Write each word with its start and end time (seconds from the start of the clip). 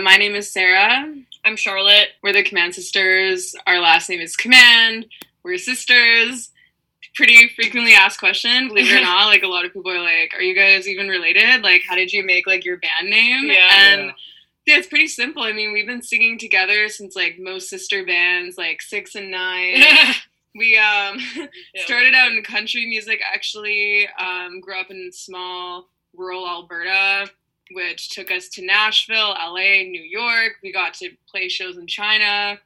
My 0.00 0.16
name 0.16 0.34
is 0.34 0.50
Sarah. 0.52 1.14
I'm 1.44 1.56
Charlotte. 1.56 2.08
We're 2.20 2.32
the 2.32 2.42
Command 2.42 2.74
Sisters. 2.74 3.54
Our 3.64 3.78
last 3.78 4.08
name 4.08 4.20
is 4.20 4.34
Command. 4.34 5.06
We're 5.44 5.56
sisters. 5.56 6.50
Pretty 7.14 7.48
frequently 7.54 7.92
asked 7.92 8.18
question, 8.18 8.66
believe 8.66 8.90
it 8.90 8.98
or 8.98 9.00
not. 9.04 9.26
Like 9.26 9.44
a 9.44 9.46
lot 9.46 9.64
of 9.64 9.72
people 9.72 9.92
are 9.92 10.00
like, 10.02 10.32
"Are 10.34 10.42
you 10.42 10.52
guys 10.56 10.88
even 10.88 11.06
related? 11.08 11.62
Like, 11.62 11.82
how 11.88 11.94
did 11.94 12.12
you 12.12 12.24
make 12.26 12.44
like 12.44 12.64
your 12.64 12.78
band 12.78 13.08
name?" 13.08 13.44
Yeah. 13.46 13.68
And 13.72 14.00
Yeah. 14.06 14.12
yeah, 14.66 14.78
it's 14.78 14.88
pretty 14.88 15.06
simple. 15.06 15.44
I 15.44 15.52
mean, 15.52 15.72
we've 15.72 15.86
been 15.86 16.02
singing 16.02 16.38
together 16.40 16.88
since 16.88 17.14
like 17.14 17.38
most 17.38 17.68
sister 17.70 18.04
bands, 18.04 18.58
like 18.58 18.82
six 18.82 19.14
and 19.14 19.30
nine. 19.30 19.80
we 20.56 20.76
um 20.76 21.18
started 21.76 22.14
out 22.16 22.32
in 22.32 22.42
country 22.42 22.84
music 22.86 23.20
actually 23.32 24.08
um, 24.18 24.60
grew 24.60 24.78
up 24.78 24.90
in 24.90 25.12
small 25.12 25.88
rural 26.16 26.48
alberta 26.48 27.30
which 27.72 28.10
took 28.10 28.30
us 28.30 28.48
to 28.48 28.64
nashville 28.64 29.30
la 29.30 29.54
new 29.54 30.02
york 30.02 30.52
we 30.62 30.72
got 30.72 30.94
to 30.94 31.10
play 31.28 31.48
shows 31.48 31.76
in 31.76 31.86
china 31.86 32.58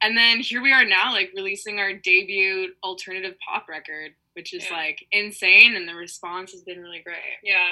and 0.00 0.16
then 0.16 0.38
here 0.40 0.62
we 0.62 0.72
are 0.72 0.84
now 0.84 1.12
like 1.12 1.30
releasing 1.34 1.78
our 1.78 1.92
debut 1.92 2.68
alternative 2.82 3.34
pop 3.46 3.68
record 3.68 4.12
which 4.34 4.54
is 4.54 4.64
Yeah. 4.70 4.76
like 4.76 5.04
insane 5.12 5.74
and 5.76 5.88
the 5.88 5.94
response 5.94 6.52
has 6.52 6.62
been 6.62 6.80
really 6.80 7.00
great 7.04 7.18
yeah, 7.42 7.68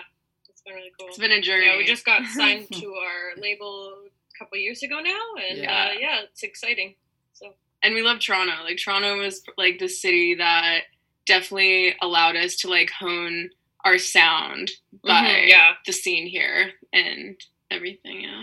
it's 0.49 0.61
been 0.63 0.75
really 0.75 0.93
cool. 0.99 1.09
it's 1.09 1.19
been 1.19 1.33
a 1.33 1.41
journey 1.41 1.67
Yeah, 1.67 1.77
we 1.77 1.85
just 1.85 2.05
got 2.05 2.25
signed 2.35 2.67
to 2.73 2.87
our 2.95 3.41
label 3.41 3.95
a 4.05 4.39
couple 4.39 4.59
years 4.59 4.83
ago 4.83 5.01
now, 5.01 5.21
and 5.49 5.59
Yeah. 5.59 5.89
Uh, 5.95 5.99
yeah, 5.99 6.21
it's 6.25 6.43
exciting. 6.43 6.95
So 7.33 7.55
and 7.83 7.95
we 7.95 8.03
love 8.03 8.19
Toronto. 8.21 8.53
Like 8.65 8.77
Toronto 8.77 9.17
was 9.19 9.43
like 9.57 9.79
the 9.79 9.89
city 9.89 10.35
that 10.35 10.81
definitely 11.25 11.95
allowed 12.03 12.37
us 12.37 12.57
to 12.57 12.69
like 12.69 12.91
hone 12.91 13.51
our 13.87 13.99
sound 13.99 14.73
by 15.05 15.23
Mhm, 15.25 15.49
yeah. 15.49 15.75
the 15.87 15.93
scene 15.93 16.27
here 16.27 16.73
and 16.93 17.39
everything. 17.71 18.23
Yeah. 18.23 18.43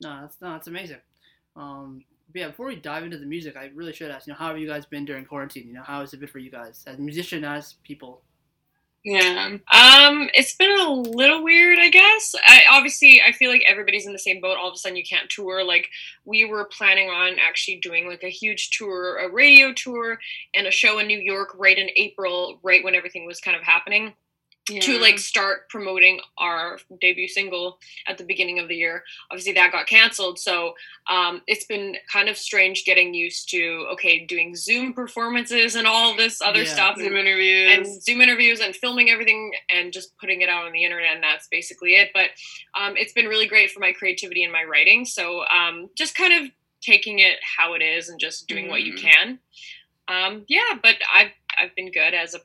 No, 0.00 0.20
that's 0.22 0.40
no, 0.40 0.52
that's 0.52 0.68
amazing. 0.68 1.00
Um, 1.56 2.04
yeah, 2.34 2.48
before 2.48 2.66
we 2.66 2.76
dive 2.76 3.04
into 3.04 3.18
the 3.18 3.26
music, 3.26 3.56
I 3.56 3.70
really 3.74 3.92
should 3.92 4.10
ask, 4.10 4.26
you 4.26 4.32
know, 4.32 4.38
how 4.38 4.48
have 4.48 4.58
you 4.58 4.66
guys 4.66 4.86
been 4.86 5.04
during 5.04 5.24
quarantine? 5.24 5.66
You 5.68 5.74
know, 5.74 5.82
how 5.82 6.00
has 6.00 6.12
it 6.14 6.20
been 6.20 6.28
for 6.28 6.38
you 6.38 6.50
guys 6.50 6.84
as 6.86 6.98
musician, 6.98 7.44
as 7.44 7.74
people? 7.84 8.22
Yeah. 9.04 9.58
Um, 9.70 10.30
it's 10.32 10.56
been 10.56 10.78
a 10.78 10.90
little 10.90 11.44
weird, 11.44 11.78
I 11.78 11.90
guess. 11.90 12.34
I 12.46 12.62
obviously 12.70 13.20
I 13.20 13.32
feel 13.32 13.50
like 13.50 13.62
everybody's 13.68 14.06
in 14.06 14.14
the 14.14 14.18
same 14.18 14.40
boat. 14.40 14.56
All 14.56 14.68
of 14.68 14.74
a 14.74 14.78
sudden, 14.78 14.96
you 14.96 15.04
can't 15.04 15.28
tour. 15.28 15.62
Like 15.62 15.88
we 16.24 16.44
were 16.46 16.64
planning 16.64 17.10
on 17.10 17.38
actually 17.38 17.80
doing 17.80 18.08
like 18.08 18.22
a 18.22 18.30
huge 18.30 18.70
tour, 18.70 19.18
a 19.18 19.30
radio 19.30 19.74
tour, 19.74 20.18
and 20.54 20.66
a 20.66 20.70
show 20.70 20.98
in 21.00 21.06
New 21.06 21.18
York 21.20 21.50
right 21.54 21.76
in 21.78 21.90
April, 21.96 22.58
right 22.62 22.82
when 22.82 22.94
everything 22.94 23.26
was 23.26 23.40
kind 23.40 23.56
of 23.56 23.62
happening. 23.62 24.14
To 24.66 24.98
like 24.98 25.18
start 25.18 25.68
promoting 25.68 26.20
our 26.38 26.78
debut 27.00 27.28
single 27.28 27.78
at 28.06 28.16
the 28.16 28.24
beginning 28.24 28.58
of 28.58 28.68
the 28.68 28.74
year. 28.74 29.04
Obviously, 29.30 29.52
that 29.52 29.72
got 29.72 29.86
canceled, 29.86 30.38
so 30.38 30.74
um, 31.06 31.42
it's 31.46 31.66
been 31.66 31.96
kind 32.10 32.28
of 32.28 32.36
strange 32.38 32.84
getting 32.84 33.12
used 33.12 33.50
to 33.50 33.86
okay 33.92 34.24
doing 34.24 34.54
Zoom 34.56 34.92
performances 34.94 35.74
and 35.76 35.86
all 35.86 36.16
this 36.16 36.40
other 36.40 36.62
Yeah. 36.62 36.72
stuff 36.72 36.96
Zoom 36.96 37.08
and, 37.16 37.26
interviews. 37.26 37.72
and 37.72 38.02
Zoom 38.02 38.20
interviews 38.20 38.60
and 38.60 38.74
filming 38.74 39.10
everything 39.10 39.52
and 39.70 39.92
just 39.92 40.16
putting 40.18 40.40
it 40.40 40.48
out 40.48 40.64
on 40.64 40.72
the 40.72 40.84
internet, 40.84 41.14
and 41.14 41.22
that's 41.22 41.46
basically 41.48 41.96
it. 41.96 42.10
But 42.14 42.30
um, 42.74 42.96
it's 42.96 43.12
been 43.12 43.26
really 43.26 43.46
great 43.46 43.70
for 43.70 43.80
my 43.80 43.92
creativity 43.92 44.44
and 44.44 44.52
my 44.52 44.64
writing. 44.64 45.04
So 45.04 45.44
um, 45.48 45.90
just 45.94 46.14
kind 46.14 46.44
of 46.44 46.50
taking 46.80 47.18
it 47.18 47.36
how 47.42 47.74
it 47.74 47.82
is 47.82 48.08
and 48.08 48.18
just 48.20 48.46
doing 48.46 48.68
what 48.68 48.82
you 48.82 48.94
Mhm. 48.94 48.98
can. 49.00 49.38
Um, 50.08 50.44
yeah, 50.48 50.78
but 50.82 50.96
I've 51.12 51.32
I've 51.58 51.74
been 51.74 51.90
good 51.90 52.14
as 52.14 52.34
a 52.34 52.40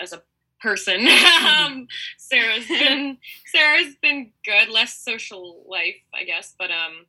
as 0.00 0.12
a 0.12 0.22
person. 0.62 1.06
um, 1.58 1.88
Sarah's 2.18 2.66
been 2.68 3.18
Sarah's 3.46 3.96
been 4.00 4.32
good, 4.44 4.68
less 4.68 4.94
social 4.94 5.64
life, 5.68 5.96
I 6.14 6.24
guess, 6.24 6.54
but 6.58 6.70
um, 6.70 7.06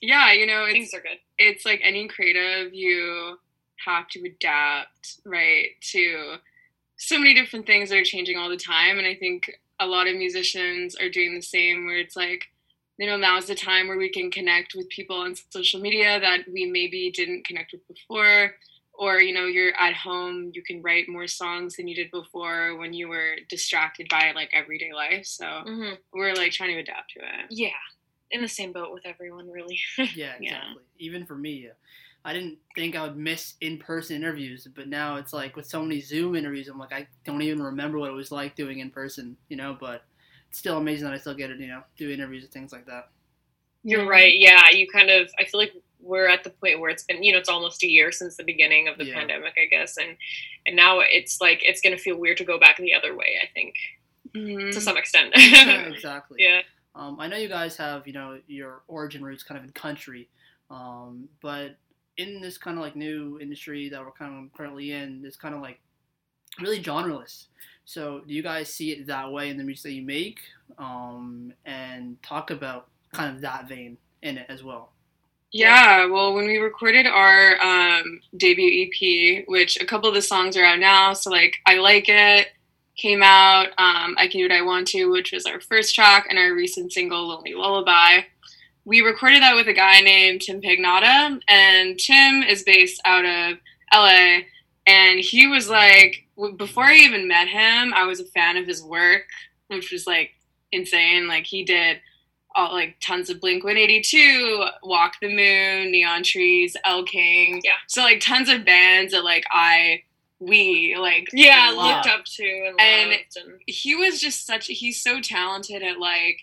yeah, 0.00 0.32
you 0.32 0.46
know, 0.46 0.64
it's 0.64 0.72
things 0.72 0.94
are 0.94 1.00
good. 1.00 1.18
it's 1.38 1.64
like 1.64 1.80
any 1.84 2.08
creative, 2.08 2.74
you 2.74 3.38
have 3.86 4.08
to 4.08 4.20
adapt, 4.24 5.20
right, 5.24 5.68
to 5.80 6.36
so 6.96 7.18
many 7.18 7.34
different 7.34 7.66
things 7.66 7.90
that 7.90 7.98
are 7.98 8.04
changing 8.04 8.36
all 8.36 8.48
the 8.48 8.56
time. 8.56 8.98
And 8.98 9.06
I 9.06 9.14
think 9.14 9.58
a 9.78 9.86
lot 9.86 10.06
of 10.06 10.16
musicians 10.16 10.94
are 10.96 11.08
doing 11.08 11.34
the 11.34 11.42
same, 11.42 11.86
where 11.86 11.96
it's 11.96 12.16
like, 12.16 12.44
you 12.98 13.06
know, 13.06 13.16
now's 13.16 13.46
the 13.46 13.54
time 13.54 13.88
where 13.88 13.96
we 13.96 14.10
can 14.10 14.30
connect 14.30 14.74
with 14.74 14.88
people 14.90 15.16
on 15.16 15.34
social 15.48 15.80
media 15.80 16.20
that 16.20 16.40
we 16.52 16.66
maybe 16.66 17.10
didn't 17.10 17.46
connect 17.46 17.72
with 17.72 17.86
before. 17.88 18.54
Or, 19.00 19.20
you 19.20 19.34
know, 19.34 19.46
you're 19.46 19.74
at 19.80 19.94
home, 19.94 20.52
you 20.54 20.62
can 20.62 20.82
write 20.82 21.08
more 21.08 21.26
songs 21.26 21.76
than 21.76 21.88
you 21.88 21.96
did 21.96 22.12
before 22.12 22.76
when 22.78 22.92
you 22.92 23.08
were 23.08 23.36
distracted 23.48 24.08
by 24.10 24.32
like 24.36 24.50
everyday 24.54 24.92
life. 24.92 25.26
So 25.26 25.64
Mm-hmm. 25.66 25.94
we're 26.12 26.34
like 26.34 26.52
trying 26.52 26.74
to 26.74 26.80
adapt 26.80 27.12
to 27.16 27.20
it. 27.20 27.46
Yeah, 27.50 27.70
in 28.30 28.42
the 28.42 28.48
same 28.48 28.72
boat 28.72 28.92
with 28.92 29.06
everyone, 29.06 29.50
really. 29.50 29.80
Yeah, 30.12 30.34
exactly. 30.40 30.82
Yeah. 30.98 31.06
Even 31.06 31.26
for 31.26 31.36
me, 31.36 31.68
uh, 31.68 31.74
I 32.24 32.34
didn't 32.34 32.58
think 32.74 32.96
I 32.96 33.02
would 33.02 33.16
miss 33.16 33.54
in-person 33.60 34.16
interviews, 34.16 34.68
but 34.74 34.88
now 34.88 35.16
it's 35.16 35.32
like 35.32 35.56
with 35.56 35.66
so 35.66 35.82
many 35.82 36.00
Zoom 36.00 36.36
interviews, 36.36 36.68
I'm 36.68 36.78
like 36.78 36.92
I 36.92 37.06
don't 37.24 37.42
even 37.42 37.62
remember 37.62 37.98
what 37.98 38.10
it 38.10 38.14
was 38.14 38.30
like 38.32 38.56
doing 38.56 38.80
in 38.80 38.90
person, 38.90 39.36
you 39.48 39.56
know. 39.56 39.76
But 39.80 40.04
it's 40.50 40.58
still 40.58 40.78
amazing 40.78 41.06
that 41.06 41.14
I 41.14 41.18
still 41.18 41.34
get 41.34 41.48
to, 41.48 41.56
you 41.56 41.68
know, 41.68 41.82
do 41.96 42.10
interviews 42.10 42.44
and 42.44 42.52
things 42.52 42.72
like 42.72 42.86
that. 42.86 43.08
You're 43.82 44.06
right. 44.06 44.34
Yeah, 44.36 44.70
you 44.72 44.86
kind 44.92 45.10
of. 45.10 45.30
I 45.38 45.44
feel 45.44 45.60
like 45.60 45.72
we're 46.02 46.28
at 46.28 46.44
the 46.44 46.50
point 46.50 46.80
where 46.80 46.90
it's 46.90 47.04
been, 47.04 47.22
you 47.22 47.32
know, 47.32 47.38
it's 47.38 47.48
almost 47.48 47.82
a 47.82 47.86
year 47.86 48.10
since 48.12 48.36
the 48.36 48.44
beginning 48.44 48.88
of 48.88 48.96
the 48.98 49.04
Yeah. 49.04 49.14
pandemic, 49.14 49.54
I 49.60 49.66
guess, 49.66 49.96
and 49.96 50.16
and 50.66 50.76
now 50.76 51.00
it's 51.00 51.40
like 51.40 51.60
it's 51.62 51.80
gonna 51.80 51.98
feel 51.98 52.16
weird 52.16 52.38
to 52.38 52.44
go 52.44 52.58
back 52.58 52.76
the 52.78 52.94
other 52.94 53.14
way. 53.16 53.38
I 53.42 53.46
think 53.54 53.74
Mhm. 54.34 54.72
to 54.72 54.80
some 54.80 54.96
extent. 54.96 55.32
Yeah, 55.36 55.80
exactly. 55.92 56.36
yeah. 56.42 56.62
Um, 56.94 57.18
I 57.20 57.26
know 57.28 57.36
you 57.36 57.48
guys 57.48 57.76
have, 57.76 58.06
you 58.06 58.12
know, 58.12 58.40
your 58.48 58.82
origin 58.88 59.22
roots 59.24 59.42
kind 59.42 59.58
of 59.58 59.64
in 59.64 59.72
country, 59.72 60.28
um, 60.70 61.28
but 61.40 61.76
in 62.16 62.40
this 62.40 62.58
kind 62.58 62.76
of 62.76 62.82
like 62.82 62.96
new 62.96 63.38
industry 63.40 63.88
that 63.88 64.04
we're 64.04 64.10
kind 64.12 64.44
of 64.46 64.52
currently 64.52 64.92
in, 64.92 65.24
it's 65.24 65.36
kind 65.36 65.54
of 65.54 65.60
like 65.62 65.80
really 66.60 66.82
genreless. 66.82 67.46
So, 67.84 68.20
do 68.20 68.34
you 68.34 68.42
guys 68.42 68.72
see 68.72 68.92
it 68.92 69.06
that 69.06 69.30
way 69.32 69.48
in 69.50 69.56
the 69.56 69.64
music 69.64 69.84
that 69.84 69.92
you 69.92 70.02
make, 70.02 70.40
um, 70.78 71.52
and 71.64 72.20
talk 72.22 72.50
about 72.50 72.88
kind 73.12 73.34
of 73.34 73.40
that 73.42 73.68
vein 73.68 73.96
in 74.22 74.38
it 74.38 74.46
as 74.48 74.62
well? 74.62 74.92
Yeah, 75.52 76.06
well, 76.06 76.32
when 76.34 76.46
we 76.46 76.58
recorded 76.58 77.06
our 77.06 77.60
um, 77.60 78.20
debut 78.36 78.86
EP, 78.86 79.44
which 79.48 79.80
a 79.80 79.84
couple 79.84 80.08
of 80.08 80.14
the 80.14 80.22
songs 80.22 80.56
are 80.56 80.64
out 80.64 80.78
now, 80.78 81.12
so 81.12 81.30
like 81.30 81.56
I 81.66 81.78
Like 81.78 82.08
It 82.08 82.48
came 82.96 83.20
out, 83.22 83.66
um, 83.78 84.14
I 84.16 84.28
Can 84.30 84.38
Do 84.40 84.44
What 84.44 84.52
I 84.52 84.62
Want 84.62 84.86
To, 84.88 85.10
which 85.10 85.32
was 85.32 85.46
our 85.46 85.60
first 85.60 85.92
track, 85.94 86.26
and 86.30 86.38
our 86.38 86.54
recent 86.54 86.92
single, 86.92 87.26
Lonely 87.28 87.54
Lullaby. 87.54 88.20
We 88.84 89.00
recorded 89.00 89.42
that 89.42 89.56
with 89.56 89.66
a 89.66 89.72
guy 89.72 90.00
named 90.00 90.42
Tim 90.42 90.60
Pagnotta, 90.60 91.40
and 91.48 91.98
Tim 91.98 92.42
is 92.44 92.62
based 92.62 93.00
out 93.04 93.24
of 93.24 93.58
LA, 93.92 94.42
and 94.86 95.18
he 95.18 95.48
was 95.48 95.68
like, 95.68 96.26
before 96.58 96.84
I 96.84 96.94
even 96.94 97.26
met 97.26 97.48
him, 97.48 97.92
I 97.92 98.04
was 98.04 98.20
a 98.20 98.24
fan 98.24 98.56
of 98.56 98.68
his 98.68 98.84
work, 98.84 99.24
which 99.66 99.90
was 99.90 100.06
like 100.06 100.30
insane. 100.70 101.26
Like, 101.26 101.44
he 101.44 101.64
did 101.64 102.00
all 102.54 102.72
like 102.72 102.96
tons 103.00 103.30
of 103.30 103.40
Blink 103.40 103.62
182, 103.64 104.64
Walk 104.82 105.14
the 105.20 105.28
Moon, 105.28 105.90
Neon 105.92 106.22
Trees, 106.22 106.76
Elle 106.84 107.04
King. 107.04 107.60
Yeah. 107.64 107.72
So 107.86 108.02
like 108.02 108.20
tons 108.20 108.48
of 108.48 108.64
bands 108.64 109.12
that 109.12 109.24
like 109.24 109.44
I 109.52 110.02
we 110.40 110.96
like 110.98 111.28
Yeah, 111.32 111.70
loved. 111.70 112.06
looked 112.06 112.18
up 112.18 112.24
to 112.24 112.72
and, 112.80 113.12
And- 113.12 113.60
He 113.66 113.94
was 113.94 114.20
just 114.20 114.46
such 114.46 114.66
he's 114.66 115.00
so 115.02 115.20
talented 115.20 115.82
at 115.82 115.98
like 116.00 116.40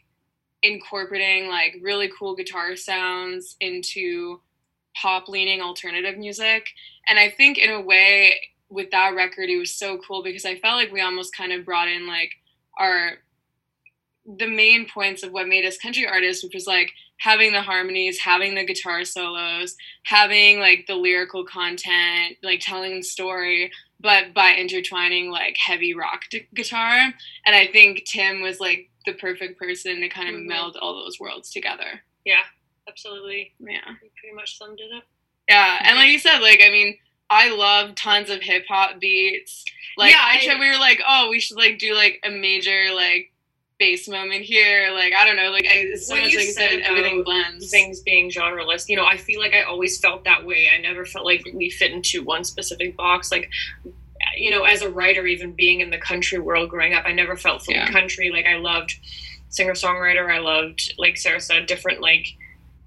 incorporating 0.63 1.49
like 1.49 1.77
really 1.81 2.09
cool 2.17 2.35
guitar 2.35 2.75
sounds 2.75 3.55
into 3.59 4.41
pop 4.95 5.27
leaning 5.27 5.61
alternative 5.61 6.17
music. 6.17 6.67
And 7.07 7.19
I 7.19 7.29
think 7.29 7.57
in 7.57 7.69
a 7.69 7.81
way 7.81 8.35
with 8.69 8.91
that 8.91 9.15
record 9.15 9.49
it 9.49 9.57
was 9.57 9.73
so 9.73 9.97
cool 9.99 10.23
because 10.23 10.45
I 10.45 10.55
felt 10.57 10.75
like 10.77 10.91
we 10.91 11.01
almost 11.01 11.35
kind 11.35 11.51
of 11.53 11.63
brought 11.65 11.87
in 11.87 12.07
like 12.07 12.31
our 12.77 13.13
the 14.27 14.47
main 14.47 14.87
points 14.89 15.23
of 15.23 15.31
what 15.31 15.47
made 15.47 15.65
us 15.65 15.77
country 15.77 16.05
artists, 16.05 16.43
which 16.43 16.53
was 16.53 16.67
like 16.67 16.91
having 17.19 17.53
the 17.53 17.61
harmonies, 17.61 18.19
having 18.19 18.55
the 18.55 18.65
guitar 18.65 19.03
solos, 19.05 19.75
having 20.03 20.59
like 20.59 20.85
the 20.87 20.95
lyrical 20.95 21.45
content, 21.45 22.35
like 22.43 22.59
telling 22.61 22.97
the 22.97 23.01
story, 23.03 23.71
but 23.99 24.33
by 24.33 24.53
intertwining 24.53 25.31
like 25.31 25.55
heavy 25.57 25.93
rock 25.93 26.23
d- 26.29 26.47
guitar. 26.53 27.13
And 27.45 27.55
I 27.55 27.67
think 27.67 28.03
Tim 28.05 28.41
was 28.41 28.59
like 28.59 28.89
the 29.05 29.13
perfect 29.13 29.57
person 29.57 30.01
to 30.01 30.09
kind 30.09 30.29
of 30.29 30.35
Mhm. 30.35 30.45
meld 30.47 30.77
all 30.77 30.95
those 30.95 31.19
worlds 31.19 31.49
together. 31.51 32.03
yeah, 32.25 32.43
absolutely. 32.89 33.53
Yeah. 33.59 33.89
You 34.03 34.09
pretty 34.19 34.35
much 34.35 34.57
summed 34.57 34.79
it 34.81 34.91
up. 34.93 35.05
Yeah. 35.47 35.79
And 35.83 35.95
like 35.97 36.09
you 36.09 36.19
said, 36.19 36.39
like, 36.39 36.61
I 36.61 36.69
mean, 36.69 36.97
I 37.29 37.49
love 37.49 37.95
tons 37.95 38.29
of 38.29 38.41
hip 38.41 38.65
hop 38.67 38.99
beats. 38.99 39.63
Like, 39.97 40.11
Yeah, 40.11 40.19
I, 40.21 40.45
I- 40.55 40.59
we 40.59 40.69
were 40.69 40.77
like, 40.77 41.01
oh, 41.07 41.29
we 41.29 41.39
should 41.39 41.55
like 41.57 41.79
do 41.79 41.93
like 41.93 42.19
a 42.23 42.29
major 42.29 42.93
like 42.93 43.31
bass 43.79 44.07
moment 44.07 44.43
here. 44.43 44.91
Like, 44.93 45.13
I 45.13 45.25
don't 45.25 45.35
know. 45.35 45.49
Like, 45.49 45.65
I, 45.65 45.87
as 45.93 46.07
soon 46.07 46.23
as 46.23 46.33
like 46.33 46.47
said, 46.47 46.79
everything 46.79 47.23
blends. 47.23 47.69
Things 47.69 47.99
being 48.01 48.29
genreless, 48.29 48.87
you 48.89 48.95
know, 48.95 49.05
I 49.05 49.17
feel 49.17 49.39
like 49.39 49.53
I 49.53 49.63
always 49.63 49.99
felt 49.99 50.23
that 50.23 50.45
way. 50.45 50.69
I 50.75 50.81
never 50.81 51.05
felt 51.05 51.25
like 51.25 51.47
we 51.53 51.69
fit 51.69 51.91
into 51.91 52.23
one 52.23 52.43
specific 52.43 52.95
box. 52.97 53.31
Like, 53.31 53.49
you 54.35 54.51
know, 54.51 54.63
as 54.63 54.81
a 54.81 54.89
writer, 54.89 55.25
even 55.25 55.53
being 55.53 55.79
in 55.81 55.89
the 55.89 55.97
country 55.97 56.39
world 56.39 56.69
growing 56.69 56.93
up, 56.93 57.03
I 57.05 57.11
never 57.11 57.35
felt 57.35 57.63
fully 57.63 57.77
Yeah. 57.77 57.91
country. 57.91 58.31
Like, 58.31 58.45
I 58.45 58.57
loved 58.57 58.95
singer 59.49 59.73
songwriter. 59.73 60.31
I 60.33 60.39
loved, 60.39 60.93
like 60.97 61.17
Sarah 61.17 61.39
said, 61.41 61.65
different 61.67 62.01
like 62.01 62.27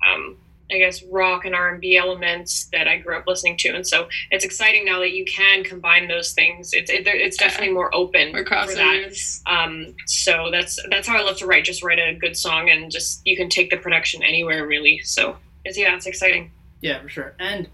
um, 0.07 0.37
I 0.73 0.79
guess 0.79 1.03
rock 1.05 1.45
and 1.45 1.55
R 1.55 1.71
and 1.71 1.81
B 1.81 1.97
elements 1.97 2.69
that 2.73 2.87
I 2.89 2.99
grew 2.99 3.17
up 3.17 3.27
listening 3.27 3.57
to, 3.59 3.71
and 3.71 3.87
so 3.87 4.09
it's 4.31 4.45
exciting 4.45 4.85
now 4.85 4.99
that 5.01 5.13
you 5.13 5.25
can 5.25 5.65
combine 5.65 6.09
those 6.09 6.33
things. 6.33 6.73
It's 6.73 6.91
it, 6.91 7.07
it's 7.07 7.37
definitely 7.37 7.73
more 7.75 7.95
open 7.95 8.35
Or 8.35 8.45
for 8.45 8.75
that. 8.75 9.13
Um, 9.47 9.95
so 10.07 10.49
that's 10.51 10.79
that's 10.91 11.09
how 11.09 11.17
I 11.19 11.23
love 11.23 11.37
to 11.39 11.47
write. 11.47 11.65
Just 11.65 11.83
write 11.83 11.99
a 11.99 12.15
good 12.15 12.37
song, 12.37 12.71
and 12.71 12.91
just 12.91 13.21
you 13.25 13.37
can 13.37 13.49
take 13.49 13.71
the 13.71 13.77
production 13.77 14.23
anywhere 14.23 14.67
really. 14.67 15.01
So 15.05 15.37
it's 15.65 15.79
yeah, 15.79 15.95
it's 15.95 16.07
exciting. 16.07 16.51
Yeah, 16.81 17.01
for 17.03 17.09
sure. 17.09 17.35
And 17.39 17.69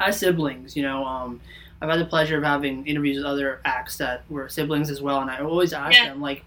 as 0.00 0.18
siblings, 0.18 0.76
you 0.76 0.82
know, 0.82 1.04
um, 1.04 1.40
I've 1.80 1.88
had 1.88 2.00
the 2.00 2.04
pleasure 2.06 2.36
of 2.38 2.44
having 2.44 2.86
interviews 2.86 3.16
with 3.16 3.26
other 3.26 3.60
acts 3.64 3.96
that 3.98 4.24
were 4.28 4.48
siblings 4.48 4.90
as 4.90 5.00
well, 5.00 5.20
and 5.20 5.30
I 5.30 5.40
always 5.40 5.72
ask 5.72 5.96
Yeah. 5.96 6.10
them 6.10 6.20
like, 6.20 6.44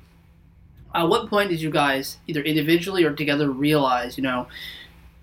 at 0.94 1.08
what 1.08 1.30
point 1.30 1.50
did 1.50 1.60
you 1.62 1.72
guys 1.72 2.18
either 2.28 2.42
individually 2.42 3.04
or 3.04 3.14
together 3.14 3.50
realize, 3.50 4.18
you 4.18 4.24
know, 4.24 4.48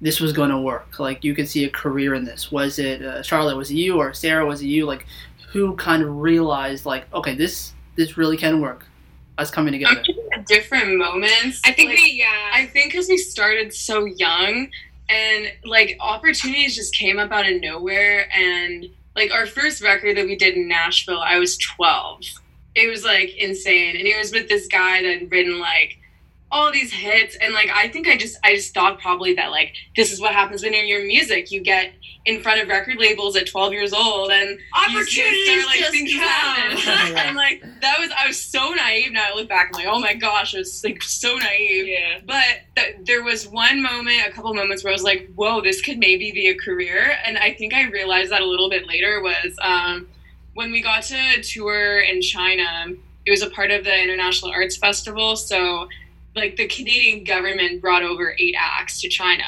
this 0.00 0.20
was 0.20 0.32
going 0.32 0.50
to 0.50 0.58
work? 0.58 0.98
Like 0.98 1.24
you 1.24 1.34
could 1.34 1.48
see 1.48 1.64
a 1.64 1.70
career 1.70 2.14
in 2.14 2.24
this. 2.24 2.50
Was 2.50 2.78
it 2.78 3.02
uh, 3.02 3.22
Charlotte? 3.22 3.56
Was 3.56 3.70
it 3.70 3.74
you 3.74 3.98
or 3.98 4.12
Sarah? 4.12 4.46
Was 4.46 4.62
it 4.62 4.66
you? 4.66 4.86
Like, 4.86 5.06
who 5.48 5.74
kind 5.76 6.02
of 6.02 6.16
realized 6.16 6.86
like, 6.86 7.12
okay, 7.12 7.34
this 7.34 7.72
this 7.96 8.16
really 8.16 8.36
can 8.36 8.60
work? 8.60 8.86
Us 9.38 9.50
coming 9.50 9.72
together. 9.72 10.02
At 10.32 10.46
different 10.46 10.98
moments. 10.98 11.60
I 11.64 11.72
think 11.72 11.90
like, 11.90 11.98
we 11.98 12.12
yeah. 12.12 12.50
I 12.52 12.66
think 12.66 12.92
because 12.92 13.08
we 13.08 13.16
started 13.16 13.72
so 13.72 14.04
young 14.04 14.68
and 15.08 15.52
like 15.64 15.96
opportunities 16.00 16.76
just 16.76 16.94
came 16.94 17.18
up 17.18 17.32
out 17.32 17.50
of 17.50 17.60
nowhere. 17.60 18.28
And 18.34 18.86
like 19.16 19.32
our 19.32 19.46
first 19.46 19.82
record 19.82 20.16
that 20.16 20.24
we 20.24 20.36
did 20.36 20.54
in 20.54 20.68
Nashville, 20.68 21.20
I 21.20 21.38
was 21.38 21.56
12. 21.58 22.20
It 22.76 22.88
was 22.88 23.04
like 23.04 23.36
insane. 23.36 23.96
And 23.96 24.06
it 24.06 24.16
was 24.16 24.30
with 24.30 24.48
this 24.48 24.68
guy 24.68 25.02
that 25.02 25.20
had 25.20 25.30
written 25.30 25.58
like 25.58 25.98
all 26.52 26.72
these 26.72 26.92
hits. 26.92 27.36
And 27.36 27.54
like 27.54 27.70
I 27.74 27.88
think 27.88 28.08
I 28.08 28.16
just, 28.16 28.38
I 28.42 28.54
just 28.54 28.74
thought 28.74 29.00
probably 29.00 29.34
that 29.34 29.50
like 29.50 29.74
this 29.96 30.12
is 30.12 30.20
what 30.20 30.32
happens 30.32 30.62
when 30.62 30.72
you're 30.72 30.82
in 30.82 30.88
your 30.88 31.04
music. 31.04 31.50
You 31.50 31.60
get 31.60 31.92
in 32.26 32.42
front 32.42 32.60
of 32.60 32.68
record 32.68 32.96
labels 32.98 33.34
at 33.34 33.46
12 33.46 33.72
years 33.72 33.92
old 33.92 34.30
and 34.30 34.58
opportunities 34.74 35.46
just 35.46 35.62
start, 35.62 35.80
like, 35.80 35.90
things 35.90 36.12
happen. 36.12 36.78
Yeah. 36.78 37.22
and 37.26 37.36
like 37.36 37.62
that 37.80 37.96
was 37.98 38.10
I 38.16 38.26
was 38.26 38.38
so 38.38 38.72
naive. 38.74 39.12
Now 39.12 39.28
I 39.32 39.34
look 39.34 39.48
back, 39.48 39.70
I'm 39.72 39.72
like, 39.72 39.86
oh 39.88 40.00
my 40.00 40.14
gosh, 40.14 40.54
I 40.54 40.58
was 40.58 40.84
like 40.84 41.02
so 41.02 41.36
naive. 41.36 41.88
yeah. 41.88 42.20
But 42.26 42.60
th- 42.76 42.96
there 43.04 43.22
was 43.22 43.48
one 43.48 43.82
moment, 43.82 44.26
a 44.26 44.30
couple 44.30 44.52
moments 44.54 44.84
where 44.84 44.92
I 44.92 44.94
was 44.94 45.02
like, 45.02 45.30
whoa, 45.34 45.60
this 45.60 45.80
could 45.80 45.98
maybe 45.98 46.30
be 46.32 46.48
a 46.48 46.54
career. 46.54 47.16
And 47.24 47.38
I 47.38 47.54
think 47.54 47.72
I 47.72 47.88
realized 47.88 48.30
that 48.32 48.42
a 48.42 48.46
little 48.46 48.68
bit 48.68 48.86
later 48.86 49.22
was 49.22 49.56
um, 49.62 50.08
when 50.54 50.72
we 50.72 50.82
got 50.82 51.02
to 51.04 51.42
tour 51.42 52.00
in 52.00 52.20
China. 52.20 52.86
It 53.26 53.30
was 53.30 53.42
a 53.42 53.50
part 53.50 53.70
of 53.70 53.84
the 53.84 54.02
International 54.02 54.50
Arts 54.50 54.76
Festival. 54.76 55.36
So, 55.36 55.88
like, 56.34 56.56
the 56.56 56.66
Canadian 56.66 57.24
government 57.24 57.80
brought 57.80 58.02
over 58.02 58.34
eight 58.38 58.54
acts 58.58 59.00
to 59.02 59.08
China. 59.08 59.44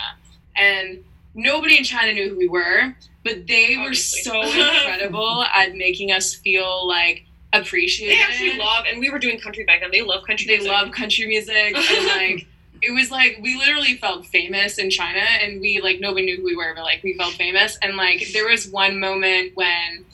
And 0.57 1.05
nobody 1.35 1.79
in 1.79 1.85
China 1.85 2.13
knew 2.13 2.31
who 2.31 2.37
we 2.39 2.49
were, 2.49 2.95
but 3.25 3.47
they 3.47 3.77
were 3.79 3.95
so 3.95 4.43
incredible 4.43 5.45
at 5.55 5.75
making 5.75 6.13
us 6.13 6.35
feel 6.35 6.87
like 6.87 7.25
appreciated. 7.53 8.17
They 8.17 8.23
actually 8.23 8.59
love, 8.59 8.85
and 8.91 9.01
we 9.01 9.11
were 9.11 9.19
doing 9.19 9.39
country 9.39 9.65
back 9.65 9.81
then. 9.81 9.91
They 9.93 10.03
love 10.03 10.25
country. 10.27 10.47
they 10.47 10.59
music. 10.59 10.73
love 10.73 10.91
country 10.91 11.27
music 11.27 11.77
and 11.77 12.07
like 12.07 12.47
it 12.83 12.91
was 12.91 13.11
like 13.11 13.39
we 13.41 13.57
literally 13.57 13.97
felt 13.97 14.27
famous 14.27 14.79
in 14.79 14.91
China 14.91 15.21
and 15.21 15.61
we 15.61 15.81
like 15.81 16.01
nobody 16.01 16.27
knew 16.27 16.37
who 16.37 16.45
we 16.45 16.57
were 16.57 16.73
but 16.75 16.83
like 16.83 17.03
we 17.03 17.15
felt 17.17 17.33
famous 17.35 17.79
and 17.81 17.97
like 17.97 18.27
there 18.33 18.49
was 18.49 18.69
one 18.69 18.99
moment 18.99 19.53
when 19.55 20.05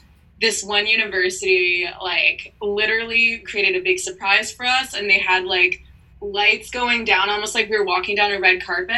this 0.40 0.62
one 0.62 0.86
university 0.86 1.88
like 2.02 2.54
literally 2.60 3.38
created 3.38 3.80
a 3.80 3.82
big 3.82 3.98
surprise 3.98 4.52
for 4.52 4.66
us 4.66 4.94
and 4.94 5.08
they 5.08 5.18
had 5.18 5.44
like 5.44 5.82
lights 6.20 6.70
going 6.70 7.04
down 7.04 7.30
almost 7.30 7.54
like 7.54 7.68
we 7.70 7.78
were 7.78 7.84
walking 7.84 8.16
down 8.16 8.32
a 8.32 8.40
red 8.40 8.62
carpet 8.62 8.96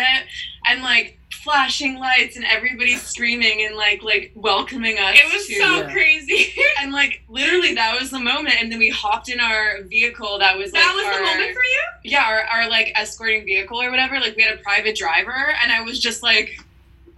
and 0.66 0.82
like 0.82 1.18
flashing 1.42 1.98
lights 1.98 2.36
and 2.36 2.44
everybody 2.44 2.96
screaming 2.96 3.64
and 3.66 3.74
like 3.76 4.02
like 4.02 4.30
welcoming 4.34 4.98
us 4.98 5.14
It 5.16 5.32
was 5.32 5.46
to 5.46 5.54
so 5.54 5.76
Yeah. 5.80 5.90
crazy. 5.92 6.52
and 6.80 6.92
like 6.92 7.22
literally 7.28 7.74
that 7.74 7.98
was 7.98 8.10
the 8.10 8.18
moment 8.20 8.56
and 8.60 8.70
then 8.70 8.78
we 8.78 8.88
hopped 8.90 9.28
in 9.28 9.40
our 9.40 9.82
vehicle 9.84 10.38
that 10.38 10.56
was 10.58 10.72
like 10.72 10.82
that 10.82 10.92
was 10.94 11.04
our, 11.06 11.18
the 11.18 11.24
moment 11.24 11.54
for 11.54 11.62
you. 11.62 12.10
yeah 12.10 12.24
our, 12.24 12.40
our 12.42 12.68
like 12.70 12.92
escorting 12.96 13.44
vehicle 13.44 13.80
or 13.80 13.90
whatever 13.90 14.18
like 14.20 14.36
we 14.36 14.42
had 14.42 14.52
a 14.58 14.62
private 14.62 14.96
driver 14.96 15.54
and 15.62 15.72
i 15.72 15.80
was 15.80 15.98
just 15.98 16.22
like 16.22 16.58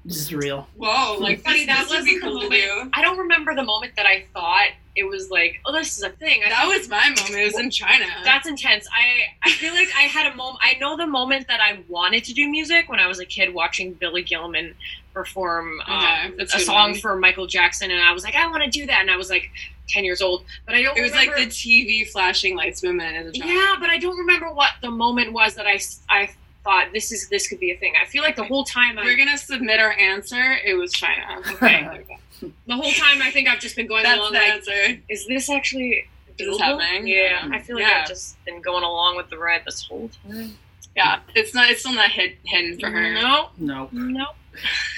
This 0.05 0.17
is 0.19 0.33
real. 0.35 0.69
whoa 0.77 1.17
like 1.19 1.41
Funny, 1.43 1.67
that 1.67 1.87
would 1.89 1.97
was 1.99 2.05
be 2.05 2.21
cool 2.21 2.41
to 2.49 2.91
I 2.95 3.03
don't 3.03 3.19
remember 3.19 3.55
the 3.55 3.65
moment 3.65 3.95
that 3.97 4.07
I 4.07 4.25
thought 4.33 4.69
it 4.95 5.05
was 5.05 5.31
like, 5.31 5.61
oh, 5.65 5.73
this 5.73 5.97
is 5.97 6.05
a 6.05 6.11
thing. 6.11 6.43
I 6.45 6.51
that 6.51 6.67
was 6.67 6.89
my 6.89 7.09
moment 7.09 7.31
it 7.31 7.45
was 7.45 7.59
in 7.59 7.71
china 7.71 8.05
That's 8.25 8.47
intense. 8.47 8.87
I 8.93 9.49
I 9.49 9.53
feel 9.53 9.73
like 9.73 9.89
I 9.97 10.03
had 10.03 10.33
a 10.33 10.37
moment. 10.37 10.59
I 10.63 10.75
know 10.75 10.97
the 10.97 11.07
moment 11.07 11.49
that 11.49 11.61
I 11.61 11.83
wanted 11.89 12.25
to 12.25 12.35
do 12.35 12.49
music 12.49 12.89
when 12.89 13.01
I 13.01 13.07
was 13.07 13.19
a 13.19 13.25
kid, 13.25 13.55
watching 13.55 13.95
Billy 13.95 14.23
Gilman 14.23 14.75
perform 15.15 15.81
um, 15.87 15.99
Okay, 15.99 16.35
that's 16.39 16.55
a 16.55 16.59
song 16.59 16.93
one. 16.93 17.01
for 17.01 17.17
Michael 17.17 17.47
Jackson, 17.47 17.91
and 17.91 18.01
I 18.01 18.13
was 18.13 18.25
like, 18.25 18.35
I 18.35 18.47
want 18.49 18.65
to 18.65 18.71
do 18.71 18.87
that, 18.87 19.01
and 19.01 19.11
I 19.11 19.17
was 19.17 19.31
like 19.31 19.51
ten 19.89 20.05
years 20.05 20.21
old, 20.21 20.45
but 20.67 20.75
I 20.75 20.83
don't. 20.83 20.97
it 20.97 21.03
was 21.03 21.13
remember, 21.13 21.37
like 21.39 21.49
the 21.49 21.51
tv 21.51 22.09
flashing 22.09 22.57
lights 22.57 22.83
moment 22.83 23.17
as 23.17 23.27
a 23.29 23.33
child 23.33 23.51
yeah, 23.51 23.77
but 23.81 23.91
I 23.91 23.99
don't 23.99 24.17
remember 24.19 24.53
what 24.53 24.71
the 24.83 24.91
moment 24.91 25.33
was 25.33 25.55
that 25.55 25.67
I, 25.67 25.81
I 26.09 26.31
thought 26.65 26.89
this 26.93 27.13
is 27.13 27.29
this 27.29 27.49
could 27.49 27.61
be 27.61 27.73
a 27.73 27.77
thing. 27.77 27.95
I 28.01 28.07
feel 28.07 28.23
like 28.23 28.37
the 28.37 28.45
whole 28.45 28.65
time 28.65 28.99
I, 28.99 29.05
we're 29.05 29.17
gonna 29.17 29.39
submit 29.39 29.81
our 29.81 29.93
answer 29.93 30.59
it 30.65 30.75
was 30.75 30.93
china 30.93 31.41
Okay. 31.53 32.19
the 32.67 32.77
whole 32.77 32.91
time 32.93 33.23
I 33.23 33.31
think 33.31 33.49
I've 33.49 33.61
just 33.61 33.77
been 33.77 33.87
going 33.87 34.03
that's 34.05 34.19
along 34.19 34.33
the 34.33 34.39
like, 34.39 34.49
answer 34.53 35.01
is 35.09 35.27
this 35.27 35.49
actually 35.51 36.07
Is 36.39 36.47
this 36.49 36.59
happening? 36.59 37.07
Yeah, 37.07 37.49
I 37.53 37.59
feel 37.61 37.77
like 37.77 37.87
Yeah. 37.87 38.01
I've 38.03 38.09
just 38.09 38.43
been 38.45 38.61
going 38.63 38.85
along 38.85 39.17
with 39.17 39.29
the 39.31 39.39
ride 39.39 39.63
this 39.67 39.85
whole 39.85 40.11
time. 40.27 40.57
yeah 40.97 41.21
it's 41.35 41.55
not 41.55 41.71
it's 41.71 41.81
still 41.81 41.93
not 41.95 42.11
hid, 42.11 42.33
hidden 42.45 42.79
for 42.79 42.91
her 42.91 43.15
No, 43.15 43.49
No. 43.59 43.89
no. 43.93 44.27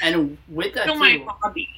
And 0.03 0.37
with 0.49 0.75
that 0.75 0.85
Still 0.85 0.95
too, 0.95 1.01
my 1.01 1.25
hobby. 1.43 1.69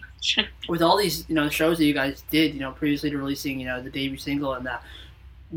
with 0.68 0.82
all 0.82 0.96
these 0.96 1.28
you 1.28 1.34
know 1.34 1.48
shows 1.48 1.78
that 1.78 1.84
you 1.84 1.94
guys 1.94 2.24
did 2.30 2.54
you 2.54 2.60
know 2.60 2.72
previously 2.72 3.10
to 3.10 3.16
releasing 3.18 3.60
you 3.60 3.66
know 3.66 3.82
the 3.82 3.90
debut 3.90 4.16
single 4.18 4.54
and 4.54 4.64
that 4.66 4.82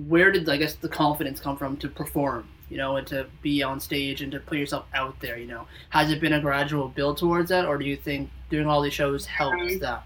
where 0.08 0.32
did 0.32 0.48
i 0.50 0.56
guess 0.58 0.76
the 0.76 0.90
confidence 0.90 1.40
come 1.40 1.58
from 1.58 1.76
to 1.78 1.88
perform 1.88 2.48
you 2.70 2.78
know 2.78 2.96
and 2.98 3.08
to 3.08 3.26
be 3.42 3.64
on 3.64 3.80
stage 3.80 4.22
and 4.22 4.32
to 4.32 4.40
put 4.40 4.58
yourself 4.58 4.86
out 4.94 5.20
there 5.20 5.38
you 5.38 5.48
know 5.48 5.66
has 5.90 6.12
it 6.12 6.20
been 6.22 6.34
a 6.34 6.40
gradual 6.42 6.88
build 6.88 7.18
towards 7.18 7.50
that 7.50 7.66
or 7.66 7.78
do 7.78 7.86
you 7.86 7.96
think 7.96 8.30
doing 8.50 8.68
all 8.68 8.82
these 8.82 8.94
shows 8.94 9.26
helps 9.26 9.74
Um, 9.74 9.80
that 9.80 10.04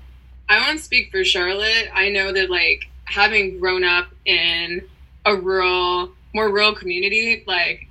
I 0.49 0.59
won't 0.67 0.81
speak 0.81 1.09
for 1.09 1.23
Charlotte. 1.23 1.87
I 1.93 2.09
know 2.09 2.31
that 2.33 2.49
like 2.49 2.83
having 3.05 3.59
grown 3.59 3.83
up 3.85 4.07
in 4.25 4.81
a 5.25 5.35
rural, 5.35 6.11
more 6.33 6.49
rural 6.51 6.75
community, 6.75 7.43
like 7.47 7.87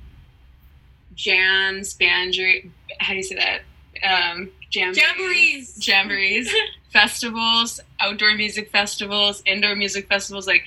jams, 1.14 1.94
banjo, 1.94 2.44
how 2.98 3.12
do 3.12 3.16
you 3.16 3.22
say 3.22 3.36
that? 3.36 3.60
Um, 4.04 4.50
jam 4.70 4.92
Jamborees. 4.94 5.79
jamborees, 5.81 6.48
festivals, 6.93 7.81
outdoor 8.00 8.34
music 8.34 8.70
festivals, 8.70 9.43
indoor 9.46 9.74
music 9.76 10.08
festivals. 10.08 10.46
Like 10.46 10.62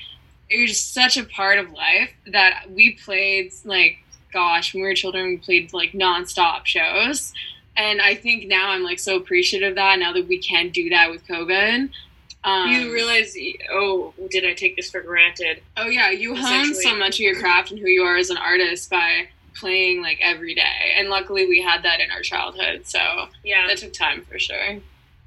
it 0.49 0.61
was 0.61 0.71
just 0.71 0.93
such 0.93 1.17
a 1.17 1.23
part 1.23 1.57
of 1.59 1.71
life 1.71 2.11
that 2.31 2.65
we 2.69 2.91
played 3.03 3.51
like, 3.63 3.97
gosh, 4.31 4.73
when 4.73 4.83
we 4.83 4.89
were 4.89 4.95
children, 4.95 5.25
we 5.27 5.37
played 5.37 5.73
like 5.73 5.91
nonstop 5.93 6.65
shows. 6.65 7.33
And 7.77 8.01
I 8.01 8.15
think 8.15 8.47
now 8.47 8.69
I'm 8.69 8.83
like 8.83 8.99
so 8.99 9.17
appreciative 9.17 9.69
of 9.69 9.75
that 9.75 9.99
now 9.99 10.13
that 10.13 10.27
we 10.27 10.37
can 10.37 10.69
do 10.69 10.89
that 10.89 11.09
with 11.09 11.25
COVID. 11.27 11.89
Um, 12.43 12.71
you 12.71 12.93
realize, 12.93 13.35
oh, 13.71 14.13
did 14.29 14.45
I 14.45 14.53
take 14.53 14.75
this 14.75 14.91
for 14.91 15.01
granted? 15.01 15.61
Oh 15.77 15.87
yeah, 15.87 16.11
you 16.11 16.35
hone 16.35 16.75
so 16.75 16.95
much 16.95 17.15
of 17.15 17.21
your 17.21 17.39
craft 17.39 17.71
and 17.71 17.79
who 17.79 17.87
you 17.87 18.03
are 18.03 18.17
as 18.17 18.29
an 18.29 18.37
artist 18.37 18.89
by 18.89 19.27
playing 19.55 20.03
like 20.03 20.19
every 20.21 20.53
day. 20.53 20.93
And 20.97 21.09
luckily 21.09 21.47
we 21.47 21.61
had 21.61 21.81
that 21.83 22.01
in 22.01 22.11
our 22.11 22.21
childhood, 22.21 22.85
so 22.85 22.99
Yeah. 23.43 23.65
that 23.67 23.77
took 23.77 23.93
time 23.93 24.25
for 24.29 24.37
sure. 24.37 24.77